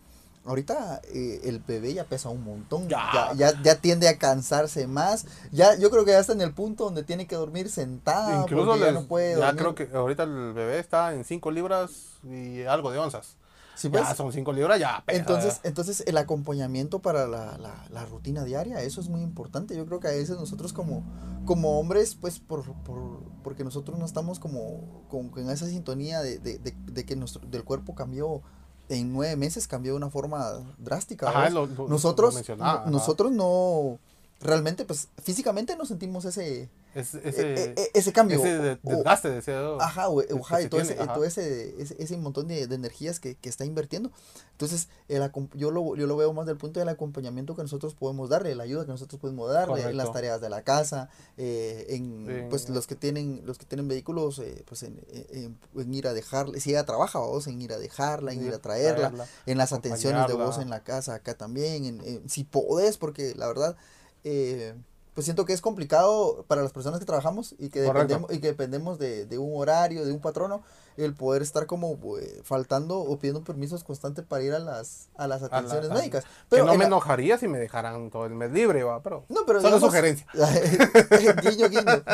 ahorita 0.49 1.00
eh, 1.05 1.41
el 1.45 1.61
bebé 1.61 1.95
ya 1.95 2.05
pesa 2.05 2.29
un 2.31 2.43
montón, 2.43 2.89
Ya. 2.89 3.33
ya. 3.35 3.53
Ya, 3.53 3.62
ya 3.62 3.75
tiende 3.81 4.09
a 4.09 4.19
cansarse 4.19 4.87
más, 4.87 5.27
ya 5.53 5.77
yo 5.77 5.91
creo 5.91 6.05
que 6.05 6.11
ya 6.12 6.19
está 6.19 6.33
en 6.33 6.41
el 6.41 6.53
punto 6.53 6.85
donde 6.85 7.03
tiene 7.05 7.27
que 7.27 7.37
dormir 7.37 7.71
sentada, 7.71 8.35
Incluso 8.43 8.77
ya 8.77 8.87
les- 8.87 8.95
no 8.95 9.06
puede 9.06 9.39
ya 9.39 9.55
creo 9.55 9.75
que 9.75 9.89
ahorita 9.95 10.25
el 10.25 10.53
bebé 10.55 10.79
está 10.79 11.15
en 11.15 11.25
5 11.25 11.50
libras 11.50 11.91
y 12.25 12.62
algo 12.65 12.91
de 12.91 12.99
onzas. 12.99 13.37
Sí, 13.77 13.89
ya 13.91 14.03
pues, 14.03 14.17
son 14.17 14.33
5 14.33 14.53
libras, 14.53 14.81
ya 14.81 15.05
pesa. 15.06 15.19
Entonces, 15.21 15.61
entonces 15.62 16.03
el 16.09 16.17
acompañamiento 16.17 16.99
para 16.99 17.29
la, 17.29 17.56
la, 17.59 17.85
la 17.91 18.05
rutina 18.06 18.43
diaria, 18.43 18.81
eso 18.83 19.00
es 19.00 19.09
muy 19.09 19.21
importante. 19.23 19.77
Yo 19.77 19.87
creo 19.87 20.00
que 20.00 20.09
a 20.09 20.11
veces 20.11 20.37
nosotros 20.37 20.73
como, 20.73 21.05
como 21.45 21.79
hombres, 21.79 22.17
pues 22.17 22.41
por, 22.41 22.65
por, 22.83 23.23
porque 23.45 23.62
nosotros 23.62 23.97
no 23.97 24.05
estamos 24.05 24.41
como, 24.41 25.05
como 25.09 25.31
en 25.39 25.49
esa 25.50 25.67
sintonía 25.69 26.21
de, 26.23 26.41
de, 26.41 26.59
de, 26.59 26.75
de 26.91 27.05
que 27.05 27.15
nuestro, 27.15 27.47
del 27.47 27.62
cuerpo 27.62 27.95
cambió 27.95 28.43
en 28.88 29.12
nueve 29.12 29.37
meses, 29.37 29.67
cambió 29.69 29.93
de 29.93 29.96
una 29.99 30.11
forma 30.11 30.52
drástica. 30.79 31.29
Ajá, 31.29 31.44
¿ves? 31.44 31.52
lo- 31.52 31.67
lo- 31.67 31.88
nosotros, 31.88 32.35
lo 32.35 32.90
nosotros 32.90 33.32
no, 33.32 33.99
realmente, 34.40 34.85
pues 34.85 35.08
físicamente 35.23 35.76
no 35.76 35.85
sentimos 35.87 36.25
ese, 36.25 36.69
Es- 36.94 37.14
e- 37.14 37.20
ese, 37.25 37.64
e- 37.76 37.90
ese 37.94 38.12
cambio. 38.12 38.38
ese 38.44 38.79
o- 38.82 38.90
desgaste 38.90 39.31
de 39.31 39.38
ese. 39.38 39.55
Ajá, 39.55 40.08
o, 40.08 40.20
ajá, 40.20 40.62
y 40.62 40.69
todo, 40.69 40.81
tiene, 40.81 40.95
ese, 40.95 41.02
ajá. 41.02 41.14
todo 41.14 41.25
ese, 41.25 41.80
ese, 41.80 41.97
ese 42.02 42.16
montón 42.16 42.49
de, 42.49 42.66
de 42.66 42.75
energías 42.75 43.21
que, 43.21 43.35
que 43.37 43.49
está 43.49 43.64
invirtiendo. 43.64 44.11
Entonces, 44.52 44.88
el, 45.09 45.30
yo, 45.54 45.71
lo, 45.71 45.95
yo 45.95 46.07
lo 46.07 46.16
veo 46.16 46.33
más 46.33 46.47
del 46.47 46.57
punto 46.57 46.80
del 46.80 46.88
acompañamiento 46.88 47.54
que 47.54 47.62
nosotros 47.62 47.95
podemos 47.95 48.28
darle, 48.28 48.54
la 48.57 48.64
ayuda 48.64 48.85
que 48.85 48.90
nosotros 48.90 49.21
podemos 49.21 49.49
darle 49.52 49.75
en 49.90 49.97
las 49.97 50.07
tareas 50.14 50.40
de 50.40 50.49
la 50.50 50.62
casa, 50.62 51.09
eh, 51.37 51.87
en, 51.90 52.26
pues 52.50 52.68
los 52.68 52.87
que 52.88 52.97
tienen, 52.97 53.42
los 53.45 53.59
que 53.59 53.66
tienen 53.66 53.87
vehículos, 53.87 54.38
eh, 54.40 54.64
pues 54.66 54.83
en, 54.83 55.00
en- 55.30 55.59
en 55.76 55.95
ir 55.95 56.09
a 56.09 56.14
dejarle, 56.14 56.59
si 56.61 56.71
ella 56.71 56.85
trabaja, 56.85 57.21
vos, 57.21 57.47
en 57.47 57.61
ir 57.62 57.73
a 57.73 57.78
dejarla, 57.78 58.33
en 58.33 58.45
ir 58.45 58.54
a 58.54 58.59
traerla, 58.59 59.09
en 59.47 59.59
las 59.59 59.73
atenciones 59.78 60.23
de 60.26 60.33
vos 60.47 60.57
en 60.62 60.71
la 60.71 60.83
casa 60.83 61.14
acá 61.14 61.35
también, 61.37 61.85
en- 61.85 62.28
si 62.28 62.42
podés, 62.45 62.97
porque 62.97 63.35
la 63.37 63.47
verdad, 63.47 63.76
eh, 64.25 64.75
pues 65.18 65.25
siento 65.25 65.44
que 65.44 65.52
es 65.52 65.60
complicado 65.60 66.44
para 66.46 66.62
las 66.62 66.70
personas 66.72 67.00
que 67.00 67.04
trabajamos 67.04 67.56
y 67.58 67.70
que 67.70 67.84
Correcto. 67.84 68.06
dependemos, 68.06 68.32
y 68.32 68.40
que 68.40 68.46
dependemos 68.46 68.98
de, 69.00 69.26
de 69.26 69.37
un 69.37 69.50
horario, 69.60 70.04
de 70.06 70.12
un 70.12 70.20
patrono, 70.20 70.62
el 70.96 71.12
poder 71.12 71.42
estar 71.42 71.66
como 71.66 71.98
eh, 72.20 72.40
faltando 72.44 73.00
o 73.00 73.18
pidiendo 73.18 73.42
permisos 73.42 73.82
constantes 73.82 74.25
para 74.25 74.44
ir 74.44 74.52
a 74.52 74.60
las, 74.60 75.08
a 75.16 75.26
las 75.26 75.40
la- 75.42 75.48
atenciones 75.48 75.90
a- 75.90 75.94
médicas. 75.94 76.22
que 76.22 76.30
Pero 76.50 76.66
no 76.66 76.72
en 76.72 76.78
me 76.78 76.84
la- 76.84 76.87
enojaría 76.87 77.37
si 77.37 77.48
me 77.48 77.58
dejaran 77.58 78.10
todo 78.10 78.26
el 78.26 78.34
mes 78.37 78.52
libre, 78.52 78.84
va, 78.84 79.02
pero 79.02 79.25
no, 79.28 79.40
pero 79.44 79.60
solo 79.60 79.78
digamos- 79.78 79.90
sugerencia. 79.92 80.25
guiño, 81.42 81.68
guiño. 81.68 82.04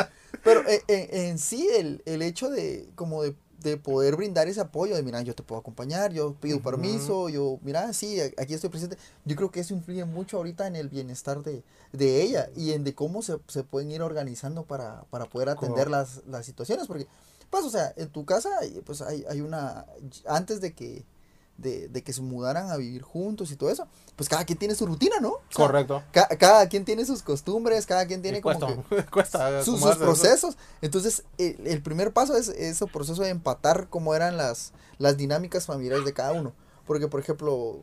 Pero 0.43 0.67
eh, 0.67 0.81
en, 0.87 1.25
en 1.27 1.37
sí 1.37 1.69
el, 1.77 2.01
el 2.07 2.23
hecho 2.23 2.49
de 2.49 2.89
como 2.95 3.21
de, 3.21 3.35
de 3.69 3.77
poder 3.77 4.15
brindar 4.15 4.47
ese 4.47 4.61
apoyo, 4.61 4.95
de 4.95 5.03
mira, 5.03 5.21
yo 5.21 5.33
te 5.33 5.43
puedo 5.43 5.59
acompañar, 5.59 6.13
yo 6.13 6.35
pido 6.35 6.61
permiso, 6.61 7.29
yo, 7.29 7.59
mira, 7.63 7.91
sí, 7.93 8.19
aquí 8.37 8.53
estoy 8.53 8.69
presente. 8.69 8.97
Yo 9.25 9.35
creo 9.35 9.51
que 9.51 9.59
eso 9.59 9.73
influye 9.73 10.05
mucho 10.05 10.37
ahorita 10.37 10.67
en 10.67 10.75
el 10.75 10.89
bienestar 10.89 11.41
de, 11.43 11.63
de 11.91 12.21
ella 12.21 12.49
y 12.55 12.73
en 12.73 12.83
de 12.83 12.93
cómo 12.93 13.21
se, 13.21 13.37
se 13.47 13.63
pueden 13.63 13.91
ir 13.91 14.01
organizando 14.01 14.63
para, 14.63 15.03
para 15.09 15.25
poder 15.25 15.49
atender 15.49 15.89
las, 15.89 16.21
las 16.27 16.45
situaciones. 16.45 16.87
Porque, 16.87 17.07
pues, 17.49 17.65
o 17.65 17.69
sea, 17.69 17.93
en 17.97 18.09
tu 18.09 18.25
casa, 18.25 18.49
pues 18.85 19.01
hay, 19.01 19.25
hay 19.29 19.41
una, 19.41 19.85
antes 20.27 20.61
de 20.61 20.73
que 20.73 21.05
de, 21.57 21.87
de 21.87 22.03
que 22.03 22.11
se 22.13 22.21
mudaran 22.21 22.69
a 22.69 22.77
vivir 22.77 23.01
juntos 23.01 23.51
y 23.51 23.55
todo 23.55 23.69
eso, 23.69 23.87
pues 24.15 24.27
cada 24.29 24.43
quien 24.45 24.57
tiene 24.57 24.75
su 24.75 24.85
rutina, 24.85 25.19
¿no? 25.21 25.29
O 25.29 25.41
sea, 25.49 25.65
Correcto. 25.67 26.03
ca- 26.11 26.27
cada 26.37 26.67
quien 26.67 26.83
tiene 26.85 27.05
sus 27.05 27.21
costumbres, 27.23 27.85
cada 27.85 28.05
quien 28.07 28.21
tiene 28.21 28.41
como 28.41 28.59
que 28.89 29.05
cuesta 29.11 29.63
sus, 29.63 29.79
eso. 29.81 29.99
procesos. 29.99 30.57
Entonces, 30.81 31.23
el, 31.37 31.65
el 31.65 31.81
primer 31.81 32.11
paso 32.13 32.35
es 32.35 32.49
ese 32.49 32.85
proceso 32.87 33.23
de 33.23 33.29
empatar 33.29 33.87
cómo 33.89 34.15
eran 34.15 34.37
las, 34.37 34.73
las 34.97 35.17
dinámicas 35.17 35.65
familiares 35.65 36.05
de 36.05 36.13
cada 36.13 36.33
uno. 36.33 36.53
Porque, 36.85 37.07
por 37.07 37.19
ejemplo, 37.19 37.79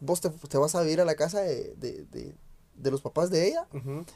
vos 0.00 0.20
te, 0.20 0.30
te 0.30 0.56
vas 0.58 0.74
a 0.74 0.80
vivir 0.80 1.00
a 1.00 1.04
la 1.04 1.14
casa 1.14 1.40
de, 1.40 1.74
de, 1.76 2.06
de- 2.76 2.90
los 2.90 3.00
papás 3.02 3.30
de 3.30 3.48
ella. 3.48 3.66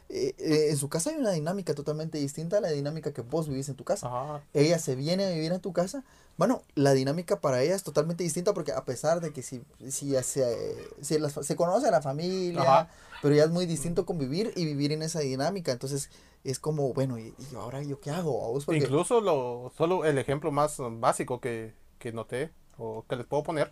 Eh, 0.09 0.35
eh, 0.39 0.67
en 0.71 0.77
su 0.77 0.89
casa 0.89 1.11
hay 1.11 1.17
una 1.17 1.31
dinámica 1.33 1.75
totalmente 1.75 2.19
distinta 2.19 2.59
a 2.59 2.61
la 2.61 2.71
dinámica 2.71 3.13
que 3.13 3.23
vos 3.23 3.49
vivís 3.49 3.69
en 3.69 3.75
tu 3.77 3.85
casa. 3.85 4.07
Ajá. 4.07 4.43
Ella 4.55 4.79
se 4.79 4.95
viene 4.97 5.25
a 5.25 5.31
vivir 5.31 5.53
en 5.53 5.61
tu 5.61 5.73
casa. 5.73 6.05
Bueno, 6.37 6.63
la 6.75 6.93
dinámica 6.95 7.41
para 7.41 7.63
ella 7.63 7.75
es 7.75 7.83
totalmente 7.83 8.25
distinta 8.25 8.55
porque 8.55 8.73
a 8.73 8.85
pesar 8.85 9.21
de 9.21 9.33
que 9.33 9.43
si, 9.43 9.63
si 9.89 10.15
se, 10.23 10.77
si 11.03 11.19
las- 11.19 11.35
se 11.35 11.57
conoce 11.57 11.89
a 11.89 11.91
la 11.91 12.01
familia, 12.01 12.63
Ajá. 12.63 12.89
pero 13.23 13.35
ya 13.35 13.45
es 13.45 13.51
muy 13.51 13.67
distinto 13.67 14.07
convivir 14.07 14.53
y 14.57 14.65
vivir 14.65 14.93
en 14.93 15.03
esa 15.03 15.21
dinámica. 15.21 15.73
Entonces 15.73 16.09
es 16.45 16.59
como, 16.59 16.95
bueno, 16.95 17.19
¿y, 17.19 17.35
y 17.53 17.55
ahora 17.57 17.83
yo 17.83 18.01
qué 18.01 18.11
hago? 18.11 18.45
¿A 18.47 18.49
vos? 18.49 18.65
Porque- 18.65 18.79
Incluso 18.81 19.21
lo, 19.21 19.71
solo 19.77 20.05
el 20.07 20.17
ejemplo 20.17 20.51
más 20.51 20.77
básico 20.99 21.41
que, 21.41 21.75
que 21.99 22.13
noté 22.13 22.51
o 22.79 23.05
que 23.07 23.17
les 23.17 23.27
puedo 23.27 23.43
poner 23.43 23.71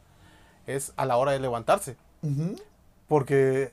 es 0.66 0.92
a 0.96 1.06
la 1.06 1.16
hora 1.16 1.32
de 1.32 1.40
levantarse. 1.40 1.96
Porque 3.06 3.72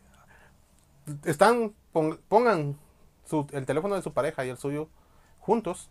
están, 1.26 1.74
pon- 1.92 2.20
pongan 2.28 2.78
su- 3.26 3.48
el 3.52 3.66
teléfono 3.66 3.96
de 3.96 4.02
su 4.02 4.14
pareja 4.14 4.46
y 4.46 4.50
el 4.50 4.58
suyo 4.58 4.90
juntos 5.40 5.90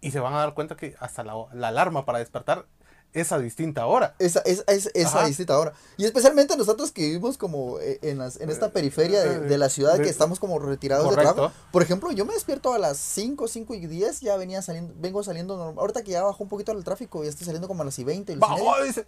y 0.00 0.10
se 0.12 0.20
van 0.20 0.34
a 0.34 0.38
dar 0.38 0.54
cuenta 0.54 0.76
que 0.76 0.94
hasta 1.00 1.24
la, 1.24 1.34
la 1.52 1.68
alarma 1.68 2.04
para 2.04 2.18
despertar 2.18 2.66
es 3.14 3.32
a 3.32 3.38
distinta 3.38 3.86
hora. 3.86 4.14
Esa, 4.18 4.40
es, 4.40 4.64
es- 4.68 4.90
esa 4.94 5.18
Ajá. 5.20 5.26
distinta 5.26 5.54
ahora. 5.54 5.72
Y 5.96 6.04
especialmente 6.04 6.56
nosotros 6.58 6.92
que 6.92 7.00
vivimos 7.06 7.38
como 7.38 7.80
eh, 7.80 7.98
en, 8.02 8.18
las, 8.18 8.38
en 8.38 8.50
esta 8.50 8.70
periferia 8.70 9.22
de, 9.22 9.40
de 9.40 9.58
la 9.58 9.70
ciudad, 9.70 9.96
De- 9.96 10.02
que 10.04 10.10
estamos 10.10 10.38
como 10.38 10.58
retirados 10.58 11.04
de 11.04 11.10
Correcto. 11.10 11.34
trabajo. 11.34 11.54
Por 11.72 11.82
ejemplo, 11.82 12.12
yo 12.12 12.26
me 12.26 12.34
despierto 12.34 12.74
a 12.74 12.78
las 12.78 12.98
5, 12.98 13.48
5 13.48 13.74
y 13.74 13.86
10, 13.86 14.20
ya 14.20 14.36
venía 14.36 14.60
saliendo, 14.60 14.92
vengo 14.98 15.22
saliendo 15.22 15.56
normal. 15.56 15.78
Ahorita 15.78 16.02
que 16.04 16.10
ya 16.12 16.22
bajó 16.22 16.42
un 16.44 16.50
poquito 16.50 16.72
el 16.72 16.84
tráfico, 16.84 17.24
ya 17.24 17.30
estoy 17.30 17.46
saliendo 17.46 17.66
como 17.66 17.80
a 17.80 17.86
las 17.86 17.98
y 17.98 18.04
20. 18.04 18.34
y 18.34 18.36
las 18.36 18.46
y 18.46 18.52
media. 18.52 18.64
¡Vamos! 18.70 18.86
Dice. 18.86 19.06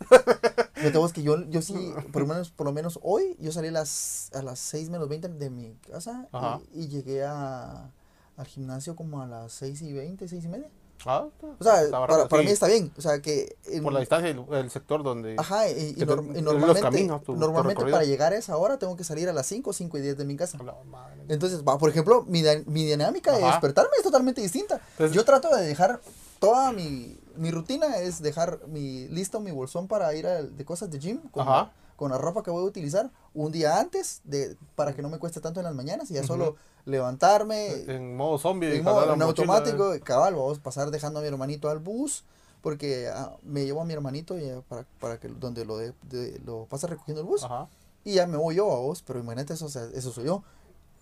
Fíjate 0.81 0.99
vos 0.99 1.13
que 1.13 1.23
yo, 1.23 1.43
yo 1.49 1.63
sí, 1.63 1.95
por 2.13 2.23
lo 2.23 2.29
menos, 2.29 2.51
por 2.51 2.67
lo 2.67 2.73
menos 2.73 2.99
hoy, 3.03 3.37
yo 3.39 3.53
salí 3.53 3.69
a 3.69 3.73
las, 3.73 4.31
a 4.35 4.43
las 4.43 4.59
6 4.59 4.91
menos 4.91 5.09
20 5.09 5.29
de 5.29 5.51
mi 5.51 5.75
casa 5.91 6.29
y, 6.75 6.83
y 6.85 6.89
llegué 6.89 7.25
a, 7.25 7.91
al 8.37 8.47
gimnasio 8.47 8.97
como 8.97 9.21
a 9.23 9.27
las 9.27 9.53
6 9.53 9.83
y 9.83 9.93
20, 9.93 10.27
6 10.29 10.45
y 10.45 10.49
media. 10.49 10.69
Ah, 11.07 11.27
O 11.59 11.65
sea, 11.65 11.91
para, 11.91 12.29
para 12.29 12.43
sí. 12.43 12.47
mí 12.47 12.53
está 12.53 12.67
bien. 12.67 12.93
O 12.99 13.01
sea, 13.01 13.23
que... 13.23 13.57
en- 13.65 13.83
Por 13.83 13.91
la 13.95 14.01
distancia 14.01 14.29
y 14.29 14.33
el, 14.33 14.45
el 14.55 14.71
sector 14.71 15.03
donde... 15.03 15.35
Ajá, 15.39 15.67
y, 15.71 15.73
y 15.73 15.93
te- 15.95 16.07
norm- 16.07 16.31
y 16.33 16.35
los 16.35 16.43
normalmente, 16.43 16.83
caminos, 16.83 17.23
tu- 17.23 17.33
tu 17.33 17.39
normalmente 17.41 17.81
recorrido. 17.81 17.97
para 17.97 18.05
llegar 18.05 18.33
a 18.35 18.37
esa 18.37 18.55
hora 18.59 18.79
tengo 18.79 18.97
que 18.97 19.05
salir 19.05 19.27
a 19.31 19.33
las 19.33 19.47
5, 19.47 19.73
5 19.73 19.97
y 19.97 20.01
10 20.03 20.19
de 20.19 20.25
mi 20.27 20.37
casa. 20.37 20.59
La 20.63 20.75
madre. 20.85 21.23
Entonces, 21.29 21.63
va, 21.67 21.79
por 21.79 21.89
ejemplo, 21.89 22.23
mi, 22.29 22.43
mi 22.67 22.85
dinámica 22.85 23.33
de 23.33 23.43
Ajá. 23.43 23.53
despertarme 23.53 23.93
es 23.97 24.03
totalmente 24.03 24.43
distinta. 24.43 24.79
Entonces- 24.93 25.17
Yo 25.17 25.25
trato 25.25 25.49
de 25.57 25.63
dejar 25.65 26.03
toda 26.39 26.71
mi, 26.73 27.17
mi 27.37 27.51
rutina 27.51 27.97
es 27.99 28.21
dejar 28.23 28.61
mi 28.69 29.09
listo 29.09 29.41
mi 29.41 29.51
bolsón 29.51 29.87
para 29.89 30.15
ir 30.15 30.27
a, 30.27 30.43
de 30.43 30.65
cosas 30.65 30.91
de 30.91 30.99
gym 30.99 31.19
con, 31.31 31.49
Ajá. 31.49 31.73
con 31.97 32.11
la 32.11 32.19
ropa 32.19 32.43
que 32.43 32.51
voy 32.51 32.63
a 32.63 32.67
utilizar 32.67 33.11
un 33.35 33.53
día 33.53 33.79
antes 33.81 34.21
de 34.25 34.57
para 34.75 34.95
que 34.95 35.03
no 35.03 35.09
me 35.09 35.19
cueste 35.19 35.41
tanto 35.41 35.61
en 35.61 35.65
las 35.65 35.75
mañanas 35.75 36.11
y 36.11 36.15
ya 36.15 36.23
solo 36.25 36.57
levantarme 36.85 37.69
En 37.87 38.17
modo 38.17 38.39
zombie. 38.39 38.77
en, 38.77 38.85
modo- 38.85 39.13
en 39.15 39.23
automático, 39.23 39.93
cabal, 40.05 40.35
vamos 40.35 40.59
a 40.59 40.63
pasar 40.63 40.91
dejando 40.91 41.19
a 41.21 41.23
mi 41.23 41.29
hermanito 41.29 41.69
al 41.69 41.79
bus, 41.79 42.25
porque 42.63 43.09
ah, 43.13 43.33
me 43.43 43.65
llevo 43.65 43.81
a 43.81 43.85
mi 43.85 43.93
hermanito 43.93 44.39
y, 44.39 44.49
ah, 44.49 44.63
para, 44.69 44.85
para 45.01 45.19
que 45.19 45.29
donde 45.29 45.65
lo, 45.65 45.77
de, 45.79 45.93
de- 46.03 46.39
lo 46.45 46.67
pasa 46.67 46.87
recogiendo 46.87 47.21
el 47.23 47.27
bus, 47.27 47.45
Ajá. 47.45 47.69
y 48.05 48.15
ya 48.15 48.27
me 48.27 48.37
voy 48.37 48.57
yo 48.57 48.71
a 48.73 48.79
vos, 48.81 49.03
pero 49.07 49.19
imagínate, 49.21 49.55
eso, 49.55 49.67
o 49.67 49.71
sea, 49.71 49.85
eso 49.95 50.13
soy 50.13 50.25
yo. 50.25 50.43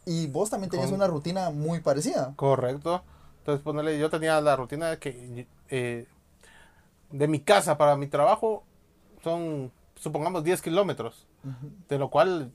Y 0.07 0.27
vos 0.29 0.49
también 0.51 0.71
tenías 0.71 0.89
Con- 0.89 0.97
una 0.97 1.07
rutina 1.07 1.51
muy 1.51 1.81
parecida. 1.81 2.33
Correcto. 2.37 3.03
Entonces, 3.41 3.63
ponerle, 3.63 3.99
yo 3.99 4.09
tenía 4.11 4.41
la 4.41 4.57
rutina 4.57 4.91
de 4.91 4.99
que 4.99 5.47
eh, 5.69 6.07
de 7.11 7.29
mi 7.29 7.41
casa 7.41 7.79
para 7.79 7.97
mi 7.97 8.07
trabajo 8.07 8.65
son, 9.23 9.73
supongamos, 9.95 10.45
10 10.45 10.63
kilómetros, 10.63 11.27
de 11.89 11.99
lo 11.99 12.11
cual 12.11 12.53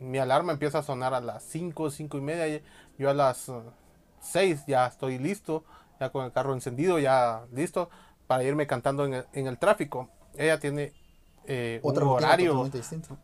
mi 0.00 0.18
alarma 0.18 0.52
empieza 0.52 0.78
a 0.78 0.82
sonar 0.82 1.14
a 1.14 1.20
las 1.20 1.42
5, 1.44 1.90
5 1.90 2.18
y 2.18 2.20
media. 2.20 2.62
Yo 2.98 3.10
a 3.10 3.14
las 3.14 3.50
6 4.20 4.64
ya 4.66 4.86
estoy 4.86 5.18
listo, 5.18 5.64
ya 6.00 6.10
con 6.10 6.24
el 6.24 6.32
carro 6.32 6.52
encendido, 6.54 6.98
ya 6.98 7.44
listo 7.52 7.88
para 8.26 8.44
irme 8.44 8.66
cantando 8.66 9.04
en 9.06 9.14
el, 9.14 9.26
en 9.32 9.46
el 9.46 9.58
tráfico. 9.58 10.08
Ella 10.36 10.58
tiene 10.60 10.92
eh, 11.46 11.80
Otra 11.82 12.04
un 12.04 12.10
horario 12.10 12.52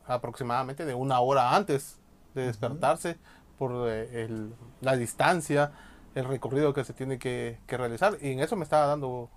aproximadamente 0.06 0.84
de 0.86 0.94
una 0.94 1.20
hora 1.20 1.54
antes 1.54 2.00
de 2.34 2.46
despertarse 2.46 3.18
por 3.58 3.88
eh, 3.88 4.24
el- 4.24 4.54
la 4.80 4.96
distancia, 4.96 5.72
el 6.14 6.24
recorrido 6.24 6.72
que 6.72 6.84
se 6.84 6.92
tiene 6.94 7.18
que, 7.18 7.58
que 7.66 7.76
realizar. 7.76 8.16
Y 8.20 8.32
en 8.32 8.40
eso 8.40 8.56
me 8.56 8.64
estaba 8.64 8.86
dando 8.86 9.30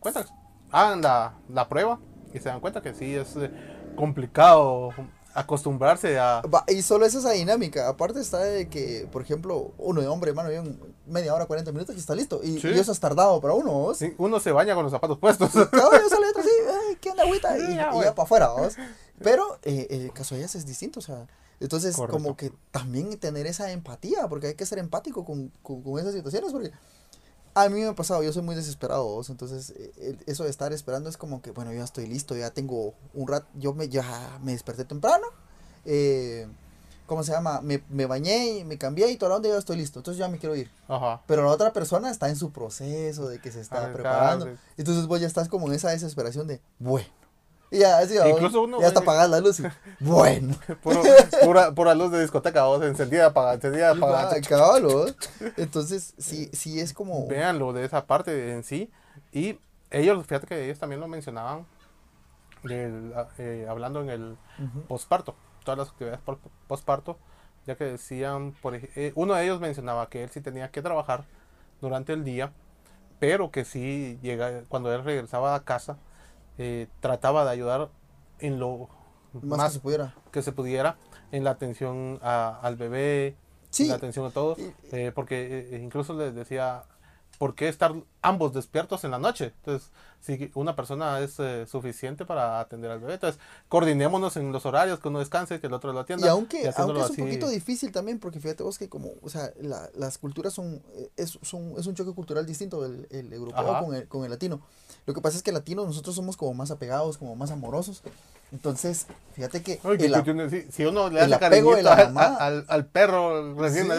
cuenta. 0.00 0.24
Hagan 0.72 1.02
la, 1.02 1.34
la 1.48 1.68
prueba 1.68 1.98
y 2.32 2.38
se 2.38 2.48
dan 2.48 2.60
cuenta 2.60 2.80
que 2.82 2.94
sí 2.94 3.14
es 3.14 3.36
eh, 3.36 3.50
complicado 3.96 4.92
acostumbrarse 5.34 6.18
a... 6.18 6.42
Y 6.68 6.82
solo 6.82 7.06
es 7.06 7.14
esa 7.14 7.30
dinámica. 7.30 7.88
Aparte 7.88 8.20
está 8.20 8.38
de 8.38 8.68
que, 8.68 9.08
por 9.12 9.22
ejemplo, 9.22 9.72
uno 9.78 10.00
de 10.00 10.08
hombre, 10.08 10.30
hermano, 10.30 10.48
bien 10.48 10.78
media 11.06 11.34
hora, 11.34 11.46
40 11.46 11.70
minutos 11.72 11.94
y 11.94 11.98
está 11.98 12.14
listo. 12.14 12.40
Y, 12.42 12.60
Sí. 12.60 12.68
y 12.68 12.78
eso 12.78 12.92
es 12.92 13.00
tardado 13.00 13.40
para 13.40 13.54
uno, 13.54 13.72
¿vos? 13.72 13.98
sí, 13.98 14.14
uno 14.18 14.40
se 14.40 14.52
baña 14.52 14.74
con 14.74 14.82
los 14.82 14.92
zapatos 14.92 15.18
puestos. 15.18 15.50
Cada 15.70 15.90
vez 15.90 16.08
sale 16.08 16.28
otro 16.28 16.40
así, 16.42 16.50
ay, 16.88 16.96
¿qué 17.00 17.10
onda, 17.10 17.22
agüita? 17.24 17.56
Y, 17.56 17.60
Sí, 17.60 17.66
y 17.72 17.74
ya, 17.76 17.90
ya, 17.92 18.14
para 18.14 18.22
afuera, 18.24 18.48
¿vos? 18.48 18.74
Pero 19.22 19.58
eh, 19.62 19.86
el 19.90 20.12
caso 20.12 20.34
de 20.34 20.40
ellas 20.40 20.54
es 20.54 20.66
distinto, 20.66 20.98
o 21.00 21.02
sea, 21.02 21.26
entonces 21.60 21.94
Correcto. 21.94 22.16
como 22.22 22.36
que 22.36 22.52
también 22.70 23.18
tener 23.18 23.46
esa 23.46 23.70
empatía, 23.70 24.26
porque 24.28 24.48
hay 24.48 24.54
que 24.54 24.64
ser 24.66 24.78
empático 24.78 25.24
con, 25.24 25.52
con, 25.62 25.82
con 25.82 25.98
esas 26.00 26.14
situaciones, 26.14 26.52
porque 26.52 26.72
a 27.54 27.68
mí 27.68 27.80
me 27.80 27.86
ha 27.86 27.94
pasado, 27.94 28.22
yo 28.22 28.32
soy 28.32 28.42
muy 28.42 28.54
desesperado, 28.54 29.04
¿vos? 29.04 29.30
entonces 29.30 29.74
eh, 29.76 30.16
eso 30.26 30.44
de 30.44 30.50
estar 30.50 30.72
esperando 30.72 31.08
es 31.08 31.16
como 31.16 31.42
que, 31.42 31.50
bueno, 31.50 31.72
ya 31.72 31.84
estoy 31.84 32.06
listo, 32.06 32.36
ya 32.36 32.50
tengo 32.50 32.94
un 33.14 33.28
rato, 33.28 33.46
yo 33.54 33.74
me, 33.74 33.88
ya 33.88 34.38
me 34.42 34.52
desperté 34.52 34.84
temprano, 34.84 35.26
eh, 35.84 36.46
¿cómo 37.06 37.22
se 37.24 37.32
llama? 37.32 37.60
Me, 37.60 37.82
me 37.88 38.06
bañé, 38.06 38.58
y 38.58 38.64
me 38.64 38.78
cambié 38.78 39.10
y 39.10 39.16
todo 39.16 39.30
donde 39.30 39.48
ya 39.48 39.58
estoy 39.58 39.76
listo, 39.76 39.98
entonces 39.98 40.18
ya 40.18 40.28
me 40.28 40.38
quiero 40.38 40.54
ir. 40.54 40.70
Ajá. 40.88 41.22
Pero 41.26 41.42
la 41.42 41.50
otra 41.50 41.72
persona 41.72 42.10
está 42.10 42.28
en 42.28 42.36
su 42.36 42.52
proceso 42.52 43.28
de 43.28 43.40
que 43.40 43.50
se 43.50 43.60
está 43.60 43.92
preparando. 43.92 44.44
claro. 44.44 44.60
Entonces 44.76 45.06
vos 45.06 45.20
ya 45.20 45.26
estás 45.26 45.48
como 45.48 45.66
en 45.66 45.74
esa 45.74 45.90
desesperación 45.90 46.46
de, 46.46 46.60
bueno. 46.78 47.19
Y 47.70 47.78
ya, 47.78 47.98
así, 47.98 48.18
vos, 48.18 48.26
Incluso 48.28 48.62
uno, 48.62 48.80
ya 48.80 48.88
está 48.88 49.00
eh, 49.00 49.02
apagada 49.02 49.28
la 49.28 49.40
luz 49.40 49.60
y, 49.60 49.64
bueno. 50.00 50.56
Puro- 50.82 51.02
pura, 51.44 51.72
pura 51.72 51.94
luz 51.94 52.10
de 52.10 52.20
discoteca, 52.20 52.64
vos, 52.64 52.82
encendida, 52.82 53.26
apagada, 53.26 53.54
encendida, 53.54 53.90
apagada. 53.90 54.30
Ah. 54.50 55.06
Entonces, 55.56 56.14
sí, 56.18 56.50
sí 56.52 56.80
es 56.80 56.92
como... 56.92 57.26
Véanlo 57.28 57.72
de 57.72 57.84
esa 57.84 58.06
parte 58.06 58.52
en 58.52 58.64
sí. 58.64 58.90
Y 59.32 59.58
ellos, 59.90 60.26
fíjate 60.26 60.46
que 60.46 60.64
ellos 60.64 60.78
también 60.78 61.00
lo 61.00 61.06
mencionaban, 61.06 61.66
del, 62.62 63.12
eh, 63.38 63.66
hablando 63.68 64.00
en 64.00 64.10
el 64.10 64.36
Ujú. 64.58 64.82
posparto, 64.88 65.34
todas 65.64 65.78
las 65.78 65.88
actividades 65.90 66.20
posparto, 66.66 67.18
ya 67.66 67.76
que 67.76 67.84
decían, 67.84 68.52
por, 68.60 68.74
eh, 68.74 69.12
uno 69.14 69.34
de 69.34 69.44
ellos 69.44 69.60
mencionaba 69.60 70.08
que 70.08 70.22
él 70.24 70.30
sí 70.30 70.40
tenía 70.40 70.70
que 70.70 70.82
trabajar 70.82 71.24
durante 71.80 72.12
el 72.12 72.24
día, 72.24 72.52
pero 73.18 73.50
que 73.50 73.64
sí 73.64 74.18
llega, 74.22 74.62
cuando 74.68 74.92
él 74.94 75.04
regresaba 75.04 75.54
a 75.54 75.64
casa, 75.64 75.98
eh, 76.58 76.88
trataba 77.00 77.44
de 77.44 77.50
ayudar 77.50 77.90
en 78.38 78.58
lo 78.58 78.88
Más, 79.32 79.58
más, 79.58 79.68
que 79.68 79.74
se 79.74 79.80
pudiera. 79.80 80.14
que 80.32 80.42
se 80.42 80.52
pudiera 80.52 80.96
en 81.32 81.44
la 81.44 81.50
atención 81.50 82.18
a- 82.22 82.58
al 82.62 82.76
bebé, 82.76 83.36
Sí. 83.70 83.86
la 83.86 83.94
atención 83.94 84.26
a 84.26 84.30
todo, 84.30 84.56
Y- 84.58 84.72
eh, 84.92 85.12
porque 85.14 85.68
eh, 85.72 85.80
incluso 85.82 86.14
les 86.14 86.34
decía, 86.34 86.82
¿por 87.38 87.54
qué 87.54 87.68
estar 87.68 87.94
ambos 88.22 88.52
despiertos 88.52 89.04
en 89.04 89.10
la 89.12 89.18
noche? 89.18 89.52
Entonces, 89.58 89.90
si 90.20 90.50
una 90.54 90.76
persona 90.76 91.20
es 91.20 91.36
eh, 91.38 91.66
suficiente 91.66 92.24
para 92.26 92.60
atender 92.60 92.90
al 92.90 93.00
bebé, 93.00 93.14
entonces 93.14 93.40
coordinémonos 93.68 94.36
en 94.36 94.52
los 94.52 94.66
horarios, 94.66 95.00
que 95.00 95.08
uno 95.08 95.18
descanse, 95.20 95.60
que 95.60 95.66
el 95.68 95.72
otro 95.72 95.92
lo 95.92 96.00
atienda. 96.00 96.26
Y 96.26 96.28
aunque, 96.30 96.70
aunque 96.76 97.00
es 97.00 97.06
un 97.08 97.12
así. 97.14 97.22
poquito 97.22 97.48
difícil 97.48 97.90
también, 97.92 98.18
porque 98.18 98.38
fíjate 98.40 98.62
vos 98.62 98.78
que 98.78 98.88
como, 98.88 99.10
o 99.22 99.28
sea, 99.30 99.50
la- 99.60 99.88
las 99.94 100.18
culturas 100.18 100.52
son 100.52 100.82
eh, 100.94 101.10
es, 101.16 101.38
son, 101.42 101.74
es 101.78 101.86
un 101.86 101.94
choque 101.94 102.12
cultural 102.12 102.44
distinto 102.44 102.84
el, 102.84 103.06
el 103.10 103.32
europeo 103.32 103.70
Ajá. 103.70 103.84
con 103.84 103.94
el, 103.94 104.08
con 104.08 104.24
el 104.24 104.30
latino. 104.30 104.60
Lo 105.06 105.14
que 105.14 105.22
pasa 105.22 105.38
es 105.38 105.42
que 105.42 105.50
el 105.50 105.54
latino 105.54 105.84
nosotros 105.86 106.14
somos 106.14 106.36
como 106.36 106.52
más 106.52 106.70
apegados, 106.70 107.16
como 107.16 107.34
más 107.36 107.50
amorosos. 107.50 108.02
Entonces, 108.52 109.06
fíjate 109.34 109.62
que 109.62 109.80
Ay, 109.84 109.96
que 109.96 110.06
el, 110.06 110.22
tiene- 110.24 110.50
si, 110.50 110.62
si 110.72 110.84
uno 110.84 111.08
le 111.08 111.22
el 111.24 111.32
hace 111.32 111.44
apego 111.46 111.76
de 111.76 111.82
la 111.84 111.94
mamá. 112.10 112.34
al, 112.34 112.64
al 112.68 112.84
perro 112.86 113.54
recién 113.54 113.86
Sí. 113.86 113.92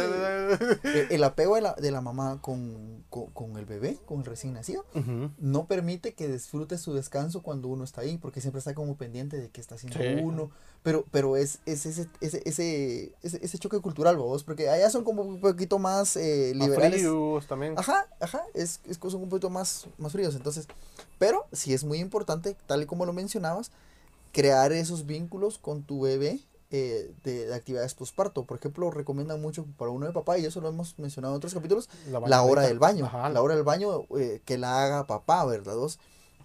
Eh, 0.84 1.08
el 1.12 1.24
apego 1.24 1.56
de 1.56 1.62
la, 1.62 1.74
de 1.74 1.90
la 1.90 2.02
mamá 2.02 2.38
con, 2.42 3.04
con, 3.10 3.28
con 3.28 3.58
el 3.58 3.66
bebé, 3.66 3.98
con 4.12 4.20
el 4.20 4.26
recién 4.26 4.56
nacido, 4.56 4.84
no 5.40 5.68
permite 5.68 6.14
que 6.14 6.28
disfrute 6.28 6.78
su 6.78 6.94
descanso 6.94 7.42
cuando 7.42 7.70
uno 7.70 7.86
está 7.86 8.02
ahí, 8.02 8.18
porque 8.18 8.42
siempre 8.42 8.60
está 8.60 8.74
como 8.76 8.98
pendiente 8.98 9.40
de 9.40 9.50
qué 9.50 9.62
está 9.62 9.76
haciendo 9.76 9.98
Sí. 10.00 10.06
uno. 10.22 10.52
Pero, 10.84 11.06
pero 11.12 11.38
es, 11.38 11.60
es 11.66 11.86
ese, 11.86 12.10
ese, 12.20 12.42
ese, 12.44 13.14
ese, 13.22 13.58
choque 13.58 13.80
cultural, 13.80 14.18
vos, 14.18 14.44
porque 14.44 14.68
allá 14.68 14.90
son 14.90 15.06
como 15.06 15.22
un 15.22 15.40
poquito 15.40 15.80
más 15.80 16.18
eh, 16.18 16.52
Más 16.56 16.68
liberales. 16.68 17.00
fríos 17.00 17.48
también. 17.48 17.76
Ajá, 17.78 18.06
ajá, 18.20 18.42
es, 18.54 18.82
es 18.86 18.98
son 18.98 19.22
un 19.22 19.30
poquito 19.30 19.50
más, 19.50 19.88
más 19.98 20.12
fríos. 20.12 20.36
Entonces, 20.36 20.68
pero 21.18 21.46
sí 21.54 21.74
es 21.74 21.86
muy 21.86 22.00
importante, 22.00 22.58
tal 22.66 22.82
y 22.84 22.86
como 22.86 23.06
lo 23.06 23.14
mencionabas, 23.14 23.72
crear 24.34 24.74
esos 24.74 25.06
vínculos 25.06 25.58
con 25.58 25.84
tu 25.84 26.02
bebé 26.02 26.42
eh, 26.72 27.14
de, 27.24 27.46
de 27.48 27.54
actividades 27.54 27.94
postparto. 27.94 28.46
Por 28.46 28.58
ejemplo, 28.58 28.90
recomiendan 28.90 29.42
mucho 29.42 29.66
para 29.78 29.92
uno 29.92 30.08
de 30.08 30.14
papá, 30.14 30.38
y 30.38 30.46
eso 30.46 30.62
lo 30.62 30.70
hemos 30.70 30.98
mencionado 30.98 31.34
en 31.34 31.38
otros 31.38 31.54
capítulos, 31.54 31.90
la 32.28 32.42
hora 32.42 32.64
del 32.64 32.80
baño. 32.80 33.06
Ajá, 33.06 33.30
La 33.30 33.42
hora 33.42 33.56
del 33.56 33.64
baño 33.64 34.06
eh, 34.18 34.42
que 34.46 34.58
la 34.58 34.84
haga 34.84 35.06
papá, 35.06 35.46
¿verdad? 35.46 35.74
Dos. 35.76 36.00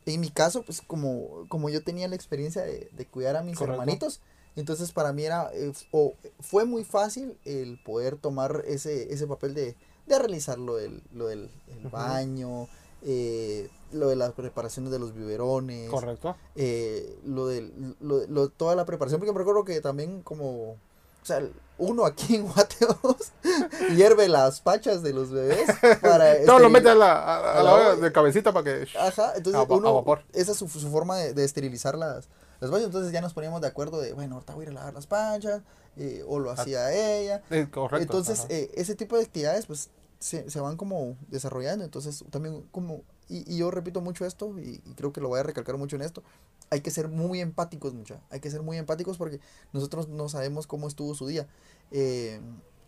En 0.04 0.20
mi 0.20 0.30
caso, 0.30 0.62
pues 0.62 0.82
como, 0.82 1.46
como 1.48 1.68
yo 1.68 1.82
tenía 1.82 2.06
la 2.08 2.14
experiencia 2.14 2.62
de, 2.62 2.88
de 2.92 3.06
cuidar 3.06 3.36
a 3.36 3.42
mis 3.42 3.56
Correcto. 3.58 3.80
hermanitos, 3.80 4.20
entonces 4.54 4.92
para 4.92 5.12
mí 5.12 5.24
era, 5.24 5.50
eh, 5.52 5.72
o 5.90 6.14
fue 6.40 6.64
muy 6.64 6.84
fácil 6.84 7.36
el 7.44 7.82
poder 7.84 8.16
tomar 8.16 8.62
ese, 8.66 9.12
ese 9.12 9.26
papel 9.26 9.54
de, 9.54 9.76
de 10.06 10.18
realizar 10.18 10.58
lo 10.58 10.76
del, 10.76 11.02
lo 11.12 11.26
del 11.26 11.50
el 11.68 11.88
baño, 11.88 12.68
eh, 13.08 13.70
lo 13.92 14.08
de 14.08 14.16
las 14.16 14.32
preparaciones 14.32 14.90
de 14.92 14.98
los 14.98 15.14
biberones, 15.14 15.88
Correcto. 15.88 16.36
eh, 16.56 17.16
lo 17.24 17.46
de 17.46 17.70
lo, 18.00 18.26
lo- 18.26 18.48
toda 18.48 18.74
la 18.74 18.84
preparación, 18.84 19.20
porque 19.20 19.32
me 19.32 19.38
recuerdo 19.38 19.64
que 19.64 19.80
también 19.80 20.22
como, 20.22 20.72
o 20.72 20.76
sea, 21.22 21.40
uno 21.78 22.04
aquí 22.04 22.34
en 22.36 22.48
Guateos 22.48 22.96
hierve 23.94 24.28
las 24.28 24.60
pachas 24.60 25.02
de 25.02 25.12
los 25.12 25.30
bebés 25.30 25.68
para... 26.00 26.34
Lo 26.44 26.58
esteril- 26.58 26.70
mete 26.70 26.90
a 26.90 26.94
la, 26.94 27.52
a, 27.58 27.62
la 27.62 27.74
hora 27.74 27.96
de 27.96 28.12
cabecita 28.12 28.52
para 28.52 28.64
que. 28.64 28.88
Ajá, 28.98 29.34
entonces 29.36 29.54
A 29.60 29.72
uno, 29.72 29.94
vapor. 29.94 30.22
esa 30.32 30.52
es 30.52 30.58
su, 30.58 30.68
su 30.68 30.90
forma 30.90 31.16
de, 31.18 31.32
de 31.34 31.44
esterilizar 31.44 31.96
las, 31.96 32.28
las 32.60 32.70
pachas, 32.70 32.86
entonces 32.86 33.12
ya 33.12 33.20
nos 33.20 33.34
poníamos 33.34 33.60
de 33.60 33.68
acuerdo 33.68 34.00
de, 34.00 34.12
bueno, 34.14 34.34
ahorita 34.36 34.54
voy 34.54 34.62
a 34.62 34.64
ir 34.64 34.70
a 34.70 34.74
lavar 34.80 34.94
las 34.94 35.06
pachas, 35.06 35.62
eh, 35.96 36.24
o 36.26 36.38
lo 36.40 36.50
hacía 36.50 36.92
ella, 36.92 37.42
correcto. 37.70 37.96
entonces, 38.02 38.46
eh, 38.48 38.70
ese 38.74 38.94
tipo 38.96 39.16
de 39.16 39.22
actividades, 39.24 39.66
pues, 39.66 39.90
se, 40.18 40.50
se 40.50 40.60
van 40.60 40.76
como 40.76 41.16
desarrollando. 41.28 41.84
Entonces, 41.84 42.24
también 42.30 42.62
como, 42.72 43.02
y, 43.28 43.50
y 43.52 43.58
yo 43.58 43.70
repito 43.70 44.00
mucho 44.00 44.26
esto, 44.26 44.58
y, 44.58 44.78
creo 44.96 45.12
que 45.12 45.20
lo 45.20 45.28
voy 45.28 45.40
a 45.40 45.42
recalcar 45.44 45.76
mucho 45.78 45.96
en 45.96 46.02
esto, 46.02 46.22
hay 46.70 46.80
que 46.80 46.90
ser 46.90 47.08
muy 47.08 47.40
empáticos, 47.40 47.94
mucha. 47.94 48.20
Hay 48.30 48.40
que 48.40 48.50
ser 48.50 48.62
muy 48.62 48.76
empáticos 48.78 49.18
porque 49.18 49.40
nosotros 49.72 50.08
no 50.08 50.28
sabemos 50.28 50.66
cómo 50.66 50.88
estuvo 50.88 51.14
su 51.14 51.26
día. 51.26 51.46
Eh, 51.92 52.40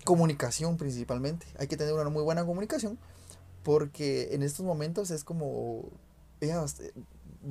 comunicación 0.04 0.76
principalmente. 0.76 1.46
Hay 1.58 1.68
que 1.68 1.76
tener 1.76 1.94
una 1.94 2.08
muy 2.10 2.22
buena 2.22 2.44
comunicación 2.46 2.98
porque 3.62 4.30
en 4.34 4.42
estos 4.42 4.64
momentos 4.64 5.10
es 5.10 5.24
como, 5.24 5.84
ella 6.40 6.56
va 6.58 6.62
a 6.62 6.66
est- 6.66 6.82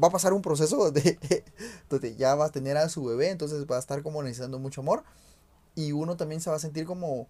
va 0.04 0.08
a 0.10 0.12
pasar 0.12 0.34
un 0.34 0.42
proceso 0.42 0.92
de, 0.92 1.20
donde 1.90 2.16
ya 2.16 2.36
va 2.36 2.46
a 2.46 2.52
tener 2.52 2.78
a 2.78 2.90
su 2.90 3.04
bebé, 3.06 3.30
entonces 3.32 3.66
va 3.70 3.78
a 3.78 3.80
estar 3.80 4.04
como 4.04 4.24
necesitando 4.24 4.60
mucho 4.60 4.82
amor 4.82 5.04
y 5.76 5.92
uno 5.92 6.18
también 6.18 6.42
se 6.42 6.50
va 6.50 6.56
a 6.58 6.60
sentir 6.60 6.86
como 6.86 7.28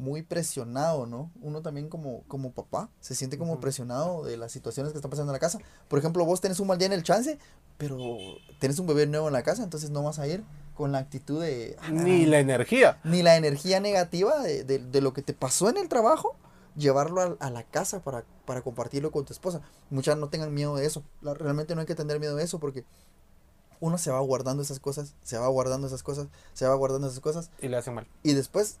muy 0.00 0.22
presionado, 0.22 1.06
¿no? 1.06 1.30
Uno 1.42 1.62
también 1.62 1.88
como, 1.88 2.22
como 2.26 2.52
papá 2.52 2.88
se 3.00 3.14
siente 3.14 3.36
como 3.38 3.60
presionado 3.60 4.24
de 4.24 4.36
las 4.36 4.50
situaciones 4.50 4.92
que 4.92 4.98
están 4.98 5.10
pasando 5.10 5.30
en 5.30 5.34
la 5.34 5.38
casa. 5.38 5.58
Por 5.88 5.98
ejemplo, 5.98 6.24
vos 6.24 6.40
tenés 6.40 6.58
un 6.58 6.66
mal 6.68 6.78
día 6.78 6.86
en 6.86 6.92
el 6.94 7.02
chance, 7.02 7.38
pero 7.78 7.96
tenés 8.58 8.78
un 8.78 8.86
bebé 8.86 9.06
nuevo 9.06 9.26
en 9.28 9.34
la 9.34 9.42
casa, 9.42 9.62
entonces 9.62 9.90
no 9.90 10.02
vas 10.02 10.18
a 10.18 10.26
ir 10.26 10.42
con 10.74 10.92
la 10.92 10.98
actitud 10.98 11.40
de... 11.42 11.76
"Ah, 11.80 11.90
Ni 11.90 12.24
la 12.26 12.38
energía. 12.38 12.98
ni 13.04 13.22
la 13.22 13.36
energía 13.36 13.78
negativa 13.80 14.38
de, 14.42 14.64
de- 14.64 14.78
de 14.78 15.00
lo 15.02 15.12
que 15.12 15.22
te 15.22 15.34
pasó 15.34 15.68
en 15.68 15.76
el 15.76 15.88
trabajo, 15.88 16.34
llevarlo 16.76 17.20
a, 17.20 17.36
a 17.38 17.50
la 17.50 17.62
casa 17.64 18.02
para, 18.02 18.24
para 18.46 18.62
compartirlo 18.62 19.10
con 19.10 19.24
tu 19.26 19.32
esposa. 19.34 19.60
Muchas 19.90 20.16
no 20.16 20.28
tengan 20.30 20.54
miedo 20.54 20.74
de 20.76 20.86
eso. 20.86 21.02
La- 21.20 21.34
realmente 21.34 21.74
no 21.74 21.82
hay 21.82 21.86
que 21.86 21.94
tener 21.94 22.18
miedo 22.18 22.36
de 22.36 22.44
eso 22.44 22.58
porque 22.58 22.84
uno 23.80 23.96
se 23.98 24.10
va 24.10 24.20
guardando 24.20 24.62
esas 24.62 24.78
cosas, 24.80 25.14
se 25.22 25.38
va 25.38 25.48
guardando 25.48 25.86
esas 25.86 26.02
cosas, 26.02 26.28
se 26.54 26.66
va 26.66 26.74
guardando 26.74 27.06
esas 27.08 27.20
cosas. 27.20 27.50
Y 27.60 27.68
le 27.68 27.76
hacen 27.76 27.94
mal. 27.94 28.06
Y 28.22 28.34
después, 28.34 28.76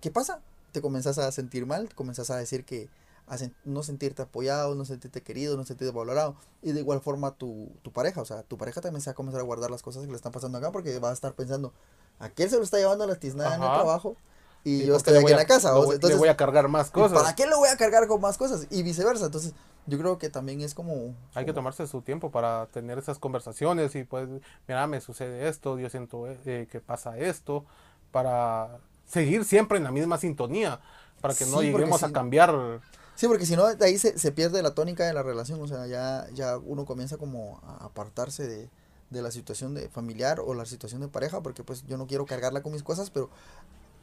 ¿qué 0.00 0.10
pasa? 0.10 0.40
Te 0.72 0.80
comenzás 0.80 1.18
a 1.18 1.30
sentir 1.32 1.66
mal, 1.66 1.88
te 1.88 1.94
comenzás 1.94 2.30
a 2.30 2.36
decir 2.36 2.64
que 2.64 2.88
a 3.26 3.36
sen- 3.36 3.52
no 3.64 3.82
sentirte 3.82 4.22
apoyado, 4.22 4.74
no 4.74 4.84
sentirte 4.84 5.22
querido, 5.22 5.56
no 5.56 5.64
sentirte 5.64 5.92
valorado. 5.94 6.36
Y 6.62 6.72
de 6.72 6.80
igual 6.80 7.00
forma 7.00 7.32
tu, 7.32 7.68
tu 7.82 7.92
pareja, 7.92 8.20
o 8.20 8.24
sea, 8.24 8.42
tu 8.42 8.56
pareja 8.58 8.80
también 8.80 9.02
se 9.02 9.10
va 9.10 9.12
a 9.12 9.16
comenzar 9.16 9.40
a 9.40 9.44
guardar 9.44 9.70
las 9.70 9.82
cosas 9.82 10.04
que 10.04 10.10
le 10.10 10.16
están 10.16 10.32
pasando 10.32 10.58
acá 10.58 10.72
porque 10.72 10.98
va 10.98 11.10
a 11.10 11.12
estar 11.12 11.34
pensando, 11.34 11.72
aquel 12.18 12.50
se 12.50 12.56
lo 12.56 12.62
está 12.62 12.78
llevando 12.78 13.04
a 13.04 13.06
la 13.06 13.16
tiznada 13.16 13.56
en 13.56 13.62
el 13.62 13.72
trabajo 13.72 14.16
y 14.64 14.82
¿Y 14.82 14.86
yo 14.86 14.96
estoy 14.96 15.14
le 15.14 15.20
aquí 15.20 15.30
en 15.30 15.36
la 15.36 15.46
casa. 15.46 15.76
o 15.76 15.84
sea, 15.84 15.94
entonces, 15.94 16.16
le 16.16 16.20
voy 16.20 16.28
a 16.28 16.36
cargar 16.36 16.68
más 16.68 16.90
cosas. 16.90 17.18
¿para 17.18 17.34
qué 17.34 17.46
lo 17.46 17.58
voy 17.58 17.68
a 17.68 17.76
cargar 17.76 18.06
con 18.08 18.20
más 18.20 18.36
cosas? 18.36 18.66
Y 18.70 18.82
viceversa. 18.82 19.26
Entonces, 19.26 19.52
yo 19.86 19.98
creo 19.98 20.18
que 20.18 20.28
también 20.28 20.60
es 20.60 20.74
como... 20.74 21.14
Hay 21.34 21.44
que 21.46 21.52
tomarse 21.52 21.86
su 21.86 22.02
tiempo 22.02 22.30
para 22.30 22.66
tener 22.66 22.98
esas 22.98 23.18
conversaciones 23.18 23.94
y 23.94 24.04
pues, 24.04 24.28
mira, 24.66 24.86
me 24.86 25.00
sucede 25.00 25.48
esto, 25.48 25.78
yo 25.78 25.88
siento 25.88 26.26
eh, 26.28 26.66
que 26.70 26.80
pasa 26.80 27.16
esto, 27.18 27.64
para 28.10 28.78
seguir 29.08 29.44
siempre 29.44 29.78
en 29.78 29.84
la 29.84 29.90
misma 29.90 30.18
sintonía, 30.18 30.80
para 31.20 31.34
que 31.34 31.44
Sí, 31.46 31.50
no 31.50 31.62
lleguemos 31.62 32.00
si- 32.00 32.06
a 32.06 32.12
cambiar. 32.12 32.80
Sí, 33.16 33.26
porque 33.26 33.46
si 33.46 33.56
no, 33.56 33.66
de 33.74 33.84
ahí 33.84 33.98
se, 33.98 34.16
se 34.18 34.30
pierde 34.30 34.62
la 34.62 34.74
tónica 34.74 35.04
de 35.04 35.12
la 35.12 35.24
relación, 35.24 35.60
o 35.60 35.66
sea, 35.66 35.86
ya, 35.88 36.28
ya 36.34 36.56
uno 36.58 36.84
comienza 36.86 37.16
como 37.16 37.60
a 37.64 37.86
apartarse 37.86 38.46
de, 38.46 38.70
de 39.10 39.22
la 39.22 39.32
situación 39.32 39.74
de 39.74 39.88
familiar 39.88 40.38
o 40.40 40.54
la 40.54 40.66
situación 40.66 41.00
de 41.00 41.08
pareja, 41.08 41.42
porque 41.42 41.64
pues 41.64 41.84
yo 41.86 41.96
no 41.98 42.06
quiero 42.06 42.26
cargarla 42.26 42.62
con 42.62 42.72
mis 42.72 42.84
cosas, 42.84 43.10
pero 43.10 43.28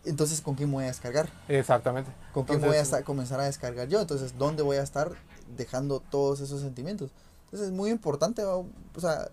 entonces 0.05 0.41
¿con 0.41 0.55
quién 0.55 0.69
me 0.69 0.75
voy 0.75 0.83
a 0.85 0.87
descargar? 0.87 1.29
Exactamente. 1.47 2.11
¿Con 2.33 2.45
quién 2.45 2.59
voy 2.61 2.75
a 2.75 2.81
Entonces, 2.81 2.87
estar- 2.93 3.03
comenzar 3.03 3.39
a 3.39 3.45
descargar 3.45 3.87
yo? 3.87 4.01
Entonces, 4.01 4.37
¿dónde 4.37 4.63
voy 4.63 4.77
a 4.77 4.83
estar 4.83 5.13
dejando 5.57 5.99
todos 6.01 6.41
esos 6.41 6.61
sentimientos? 6.61 7.11
Entonces, 7.45 7.69
es 7.69 7.73
muy 7.73 7.89
importante, 7.91 8.43
o 8.43 8.67
sea, 8.97 9.29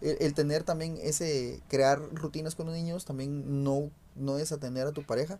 el, 0.00 0.16
el 0.20 0.34
tener 0.34 0.64
también 0.64 0.98
ese, 1.02 1.60
crear 1.68 2.00
rutinas 2.14 2.54
con 2.54 2.66
los 2.66 2.74
niños, 2.74 3.04
también 3.04 3.62
no, 3.64 3.90
no 4.18 4.34
desatender 4.36 4.86
a 4.86 4.92
tu 4.92 5.02
pareja 5.04 5.38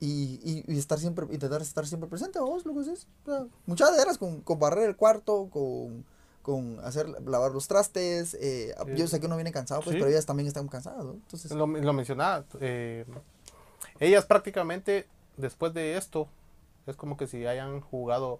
y, 0.00 0.40
y, 0.44 0.64
y 0.72 0.78
estar 0.78 0.98
siempre, 0.98 1.26
intentar 1.30 1.60
estar 1.62 1.86
siempre 1.86 2.08
presente, 2.08 2.38
vos 2.40 2.64
lo 2.64 2.72
que. 2.74 2.80
O 2.80 2.84
sea, 2.84 3.46
muchas 3.66 3.90
veces 3.96 4.18
con, 4.18 4.40
con 4.42 4.58
barrer 4.58 4.88
el 4.88 4.96
cuarto, 4.96 5.48
con, 5.50 6.04
con 6.42 6.78
hacer, 6.84 7.08
lavar 7.26 7.50
los 7.52 7.66
trastes, 7.68 8.34
eh, 8.40 8.74
yo 8.96 9.06
sé 9.08 9.18
que 9.20 9.26
uno 9.26 9.36
viene 9.36 9.52
cansado, 9.52 9.80
pues, 9.82 9.94
Sí. 9.94 9.98
pero 10.00 10.10
ellas 10.10 10.24
también 10.26 10.46
están 10.46 10.68
cansadas, 10.68 11.04
¿no? 11.04 11.12
Entonces, 11.12 11.50
Lo, 11.50 11.66
lo 11.66 11.92
mencionaba. 11.92 12.44
eh, 12.60 13.04
ellas 14.00 14.24
prácticamente, 14.26 15.06
después 15.36 15.74
de 15.74 15.96
esto, 15.96 16.28
es 16.86 16.94
como 16.96 17.16
que 17.16 17.26
si 17.26 17.44
hayan 17.46 17.80
jugado 17.80 18.38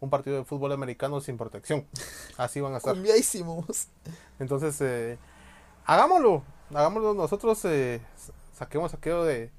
un 0.00 0.10
partido 0.10 0.36
de 0.36 0.44
fútbol 0.44 0.72
americano 0.72 1.20
sin 1.20 1.36
protección. 1.38 1.86
Así 2.36 2.60
van 2.60 2.74
a 2.74 2.78
estar. 2.78 2.94
Entonces, 4.38 4.80
eh, 4.80 5.18
hagámoslo, 5.86 6.42
hagámoslo 6.70 7.14
nosotros, 7.14 7.64
eh, 7.64 8.00
saquemos 8.58 8.92
aquello 8.92 9.24
de, 9.24 9.50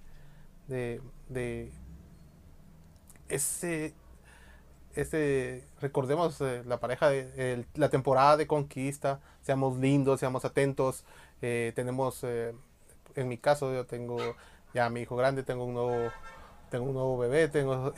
de, 0.68 1.02
de 1.30 1.72
ese, 3.30 3.94
ese, 4.94 5.64
recordemos 5.80 6.40
eh, 6.42 6.64
la 6.66 6.80
pareja, 6.80 7.10
de, 7.10 7.66
la 7.76 7.90
temporada 7.90 8.38
de 8.38 8.46
conquista, 8.46 9.22
seamos 9.42 9.78
lindos, 9.78 10.20
seamos 10.20 10.44
atentos, 10.46 11.06
eh, 11.42 11.72
tenemos, 11.76 12.24
eh, 12.24 12.54
en 13.16 13.28
mi 13.28 13.38
caso 13.38 13.74
yo 13.74 13.86
tengo 13.86 14.18
ya 14.74 14.88
a 14.88 14.90
mi 14.90 15.02
hijo 15.02 15.16
grande, 15.16 15.44
tengo 15.44 15.64
un 15.64 15.74
nuevo, 15.74 16.12
tengo 16.70 16.86
un 16.86 16.94
nuevo 16.94 17.18
bebé, 17.18 17.48
tengo 17.48 17.94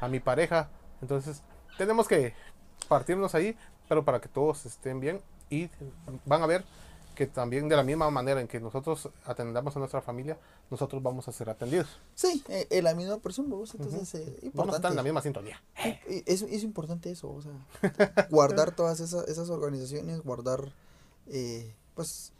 a 0.00 0.08
mi 0.08 0.20
pareja, 0.20 0.68
entonces 1.00 1.42
tenemos 1.78 2.06
que 2.06 2.34
partirnos 2.88 3.34
ahí, 3.34 3.56
pero 3.88 4.04
para 4.04 4.20
que 4.20 4.28
todos 4.28 4.66
estén 4.66 5.00
bien 5.00 5.20
y 5.48 5.70
van 6.24 6.42
a 6.42 6.46
ver 6.46 6.64
que 7.16 7.26
también 7.26 7.68
de 7.68 7.74
la 7.74 7.82
misma 7.82 8.08
manera 8.10 8.40
en 8.40 8.46
que 8.46 8.60
nosotros 8.60 9.08
atendamos 9.24 9.74
a 9.74 9.80
nuestra 9.80 10.00
familia, 10.00 10.38
nosotros 10.70 11.02
vamos 11.02 11.26
a 11.26 11.32
ser 11.32 11.50
atendidos. 11.50 11.88
Sí, 12.14 12.44
eh, 12.48 12.68
eh, 12.70 12.82
la 12.82 12.94
misma 12.94 13.18
persona, 13.18 13.48
vos, 13.52 13.74
entonces, 13.74 14.14
eh, 14.14 14.50
Vamos 14.54 14.74
a 14.74 14.76
estar 14.76 14.92
en 14.92 14.96
la 14.96 15.02
misma 15.02 15.20
sintonía. 15.22 15.60
Y 16.08 16.22
Es, 16.26 16.42
es 16.42 16.62
importante 16.62 17.10
eso, 17.10 17.28
o 17.32 17.42
sea, 17.42 18.28
guardar 18.30 18.76
todas 18.76 19.00
esas, 19.00 19.26
esas 19.26 19.50
organizaciones, 19.50 20.20
guardar, 20.22 20.72
eh, 21.28 21.74
pues, 21.96 22.30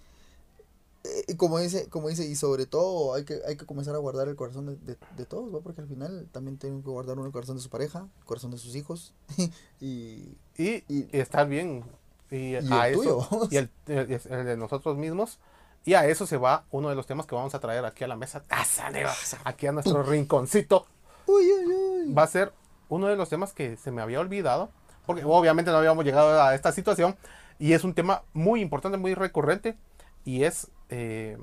eh, 1.05 1.37
como 1.37 1.59
dice, 1.59 1.89
como 1.89 2.09
dice, 2.09 2.27
y 2.27 2.37
sobre 2.37 2.67
todo 2.67 3.15
hay 3.15 3.25
que, 3.25 3.41
hay 3.47 3.57
que 3.57 3.65
comenzar 3.65 3.95
a 3.95 3.99
guardar 3.99 4.29
el 4.29 4.37
corazón 4.37 4.67
de, 4.67 4.77
de, 4.77 4.99
de 5.17 5.25
todos, 5.25 5.55
¿va? 5.55 5.61
porque 5.61 5.81
al 5.81 5.89
final 5.89 6.29
también 6.33 6.59
tienen 6.59 6.83
que 6.83 6.91
guardar 6.91 7.17
uno 7.17 7.27
el 7.27 7.33
corazón 7.33 7.57
de 7.57 7.63
su 7.63 7.71
pareja, 7.71 8.07
el 8.19 8.25
corazón 8.25 8.51
de 8.51 8.59
sus 8.59 8.75
hijos, 8.77 9.13
Y- 9.81 10.37
y 10.59 11.09
estar 11.13 11.49
bien. 11.49 11.85
Y, 12.31 12.37
Y 12.37 12.57
a 12.57 12.89
el 12.89 12.95
eso, 12.95 13.29
tuyo. 13.31 13.49
y 13.51 13.57
el, 13.57 13.71
el- 13.87 14.21
el 14.31 14.45
de 14.47 14.57
nosotros 14.57 14.97
mismos. 14.97 15.39
Y 15.85 15.95
a 15.95 16.05
eso 16.07 16.27
se 16.27 16.37
va 16.37 16.65
uno 16.73 16.89
de 16.89 16.97
los 16.97 17.07
temas 17.07 17.27
que 17.27 17.35
vamos 17.37 17.55
a 17.55 17.61
traer 17.61 17.85
aquí 17.85 18.03
a 18.03 18.09
la 18.09 18.17
mesa. 18.17 18.43
¡Tazaneo! 18.43 19.09
Aquí 19.45 19.67
a 19.69 19.73
nuestro 19.73 20.03
rinconcito. 20.03 20.87
uy, 21.27 21.45
uy, 21.53 21.65
uy, 22.07 22.13
va 22.13 22.25
a 22.25 22.27
ser 22.27 22.53
uno 22.89 23.07
de 23.07 23.15
los 23.17 23.29
temas 23.29 23.53
que 23.53 23.77
se 23.77 23.93
me 23.93 24.03
había 24.03 24.19
olvidado, 24.21 24.71
porque 25.07 25.23
obviamente 25.25 25.71
no 25.71 25.77
habíamos 25.79 26.05
llegado 26.05 26.43
a 26.43 26.55
esta 26.57 26.73
situación, 26.73 27.17
y 27.61 27.73
es 27.73 27.85
un 27.85 27.95
tema 27.95 28.23
muy 28.33 28.61
importante, 28.61 28.99
muy 28.99 29.15
recurrente, 29.15 29.77
y 30.25 30.43
es 30.43 30.69
eh, 30.89 31.39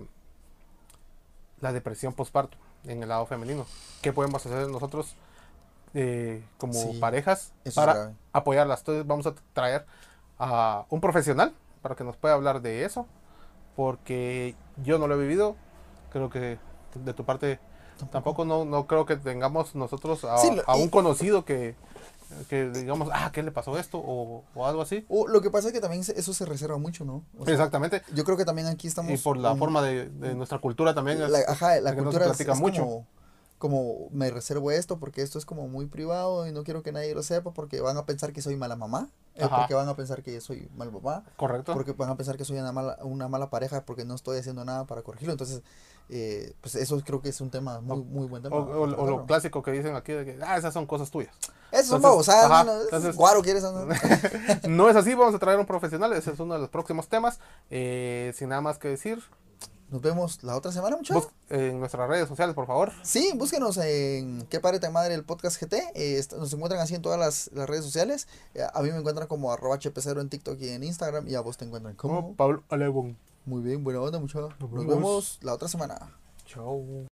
la 1.61 1.71
depresión 1.71 2.13
postparto 2.13 2.57
en 2.85 3.01
el 3.03 3.09
lado 3.09 3.25
femenino. 3.25 3.65
¿Qué 4.01 4.11
podemos 4.11 4.45
hacer 4.45 4.67
nosotros 4.67 5.15
eh, 5.93 6.43
como 6.57 6.73
Sí, 6.73 6.97
parejas 6.99 7.53
para 7.75 8.13
apoyarlas? 8.33 8.79
Entonces 8.79 9.07
vamos 9.07 9.25
a 9.27 9.33
traer 9.53 9.85
a 10.39 10.85
un 10.89 10.99
profesional 11.01 11.53
para 11.81 11.95
que 11.95 12.03
nos 12.03 12.17
pueda 12.17 12.33
hablar 12.35 12.61
de 12.61 12.85
eso, 12.85 13.05
porque 13.75 14.55
yo 14.83 14.97
no 14.99 15.07
lo 15.07 15.15
he 15.15 15.19
vivido, 15.21 15.55
creo 16.11 16.29
que 16.29 16.57
de 16.95 17.13
tu 17.13 17.23
parte 17.25 17.59
Tampoco 18.11 18.43
no, 18.43 18.65
no 18.65 18.85
creo 18.87 19.05
que 19.05 19.15
tengamos 19.15 19.75
nosotros 19.75 20.25
a, 20.25 20.37
Sí, 20.39 20.49
lo- 20.53 20.63
a 20.67 20.77
y- 20.77 20.81
un 20.81 20.89
conocido 20.89 21.45
que, 21.45 21.75
que 22.49 22.69
digamos, 22.71 23.07
ah, 23.13 23.29
¿qué 23.31 23.43
le 23.43 23.51
pasó 23.51 23.77
esto? 23.77 23.99
O, 23.99 24.43
o 24.55 24.65
algo 24.65 24.81
así. 24.81 25.05
O 25.09 25.27
lo 25.27 25.41
que 25.41 25.51
pasa 25.51 25.67
es 25.67 25.73
que 25.73 25.79
también 25.79 26.03
se- 26.03 26.19
eso 26.19 26.33
se 26.33 26.45
reserva 26.45 26.77
mucho, 26.79 27.05
¿no? 27.05 27.23
O 27.37 27.45
sea, 27.45 27.53
Exactamente. 27.53 28.01
Yo 28.13 28.23
creo 28.25 28.35
que 28.35 28.45
también 28.45 28.67
aquí 28.67 28.87
estamos. 28.87 29.11
Y 29.11 29.17
por 29.17 29.37
la 29.37 29.55
forma 29.55 29.81
de, 29.83 30.09
de 30.09 30.33
nuestra 30.33 30.57
cultura 30.57 30.93
también. 30.95 31.21
es- 31.21 31.29
la, 31.29 31.39
ajá, 31.47 31.79
la 31.79 31.91
que 31.91 31.97
se 31.97 32.03
cultura 32.03 32.25
platica 32.25 32.53
es 32.53 32.59
mucho. 32.59 32.81
como, 32.83 33.07
como 33.63 34.09
me 34.11 34.29
reservo 34.29 34.71
esto 34.71 34.99
porque 34.99 35.21
esto 35.21 35.39
es 35.39 35.45
como 35.45 35.69
muy 35.69 35.85
privado 35.85 36.45
y 36.45 36.51
no 36.51 36.65
quiero 36.65 36.83
que 36.83 36.91
nadie 36.91 37.15
lo 37.15 37.23
sepa 37.23 37.53
porque 37.53 37.79
van 37.79 37.95
a 37.95 38.05
pensar 38.05 38.33
que 38.33 38.41
soy 38.41 38.57
mala 38.57 38.75
mamá, 38.75 39.07
eh, 39.35 39.47
porque 39.49 39.73
van 39.73 39.87
a 39.87 39.95
pensar 39.95 40.21
que 40.21 40.41
soy 40.41 40.67
mal 40.75 40.91
papá, 40.91 41.23
Correcto. 41.37 41.71
porque 41.73 41.93
van 41.93 42.09
a 42.09 42.17
pensar 42.17 42.35
que 42.35 42.43
soy 42.43 42.57
una 42.59 42.73
mala, 42.73 42.97
una 43.03 43.29
mala 43.29 43.49
pareja 43.49 43.85
porque 43.85 44.03
no 44.03 44.15
estoy 44.15 44.37
haciendo 44.39 44.65
nada 44.65 44.85
para 44.85 45.01
corregirlo. 45.01 45.31
Entonces, 45.31 45.61
eh, 46.09 46.53
pues 46.59 46.75
eso 46.75 47.01
creo 47.05 47.21
que 47.21 47.29
es 47.29 47.39
un 47.39 47.49
tema 47.51 47.79
muy, 47.79 47.99
O- 48.01 48.03
muy 48.03 48.27
buen 48.27 48.43
tema. 48.43 48.57
O, 48.57 48.59
o- 48.59 48.81
o 48.83 49.09
lo 49.09 49.25
clásico 49.25 49.63
que 49.63 49.71
dicen 49.71 49.95
aquí 49.95 50.11
de 50.11 50.25
que, 50.25 50.37
ah, 50.45 50.57
esas 50.57 50.73
son 50.73 50.85
cosas 50.85 51.09
tuyas. 51.09 51.33
Eso 51.71 51.91
son 51.91 52.01
babosadas, 52.01 52.51
ajá, 52.51 52.81
entonces- 52.83 53.15
guaro, 53.15 53.41
¿quieres? 53.41 53.63
no? 53.63 53.87
No 54.67 54.89
es 54.89 54.95
así, 54.97 55.13
vamos 55.15 55.33
a 55.35 55.39
traer 55.39 55.57
a 55.57 55.61
un 55.61 55.65
profesional, 55.67 56.11
ese 56.11 56.31
es 56.31 56.39
uno 56.41 56.53
de 56.55 56.59
los 56.59 56.69
próximos 56.69 57.07
temas. 57.07 57.39
Eh, 57.71 58.33
sin 58.35 58.49
nada 58.49 58.59
más 58.61 58.77
que 58.77 58.89
decir, 58.89 59.23
Nos 59.93 60.01
vemos 60.01 60.43
la 60.43 60.57
otra 60.57 60.71
semana, 60.71 60.97
muchachos. 60.97 61.27
en 61.51 61.79
nuestras 61.79 62.09
redes 62.09 62.27
sociales, 62.27 62.55
por 62.55 62.65
favor. 62.65 62.91
Sí, 63.03 63.29
búsquenos 63.35 63.77
en 63.77 64.41
Qué 64.49 64.59
Padre 64.59 64.79
Tan 64.79 64.91
Madre 64.91 65.13
el 65.13 65.23
podcast 65.23 65.61
GT. 65.61 65.75
eh, 65.93 66.19
nos 66.35 66.51
encuentran 66.51 66.81
así 66.81 66.95
en 66.95 67.03
todas 67.03 67.19
las, 67.19 67.51
las 67.53 67.69
redes 67.69 67.85
sociales. 67.85 68.27
Eh, 68.55 68.63
a 68.73 68.81
mí 68.81 68.89
me 68.89 68.97
encuentran 68.97 69.27
como 69.27 69.51
arroba 69.51 69.77
hp0 69.77 70.19
en 70.19 70.29
TikTok 70.29 70.59
y 70.59 70.69
en 70.69 70.83
Instagram. 70.83 71.27
Y 71.27 71.35
a 71.35 71.41
vos 71.41 71.57
te 71.57 71.65
encuentran 71.65 71.93
como. 71.93 72.15
Como 72.15 72.35
Pablo 72.35 72.63
Alebón. 72.69 73.17
Muy 73.45 73.61
bien, 73.61 73.83
buena 73.83 74.01
onda, 74.01 74.17
muchachos. 74.17 74.51
Nos 74.59 74.71
vemos. 74.71 74.87
vemos 74.87 75.39
la 75.43 75.53
otra 75.53 75.67
semana. 75.67 76.11
Chao. 76.47 76.83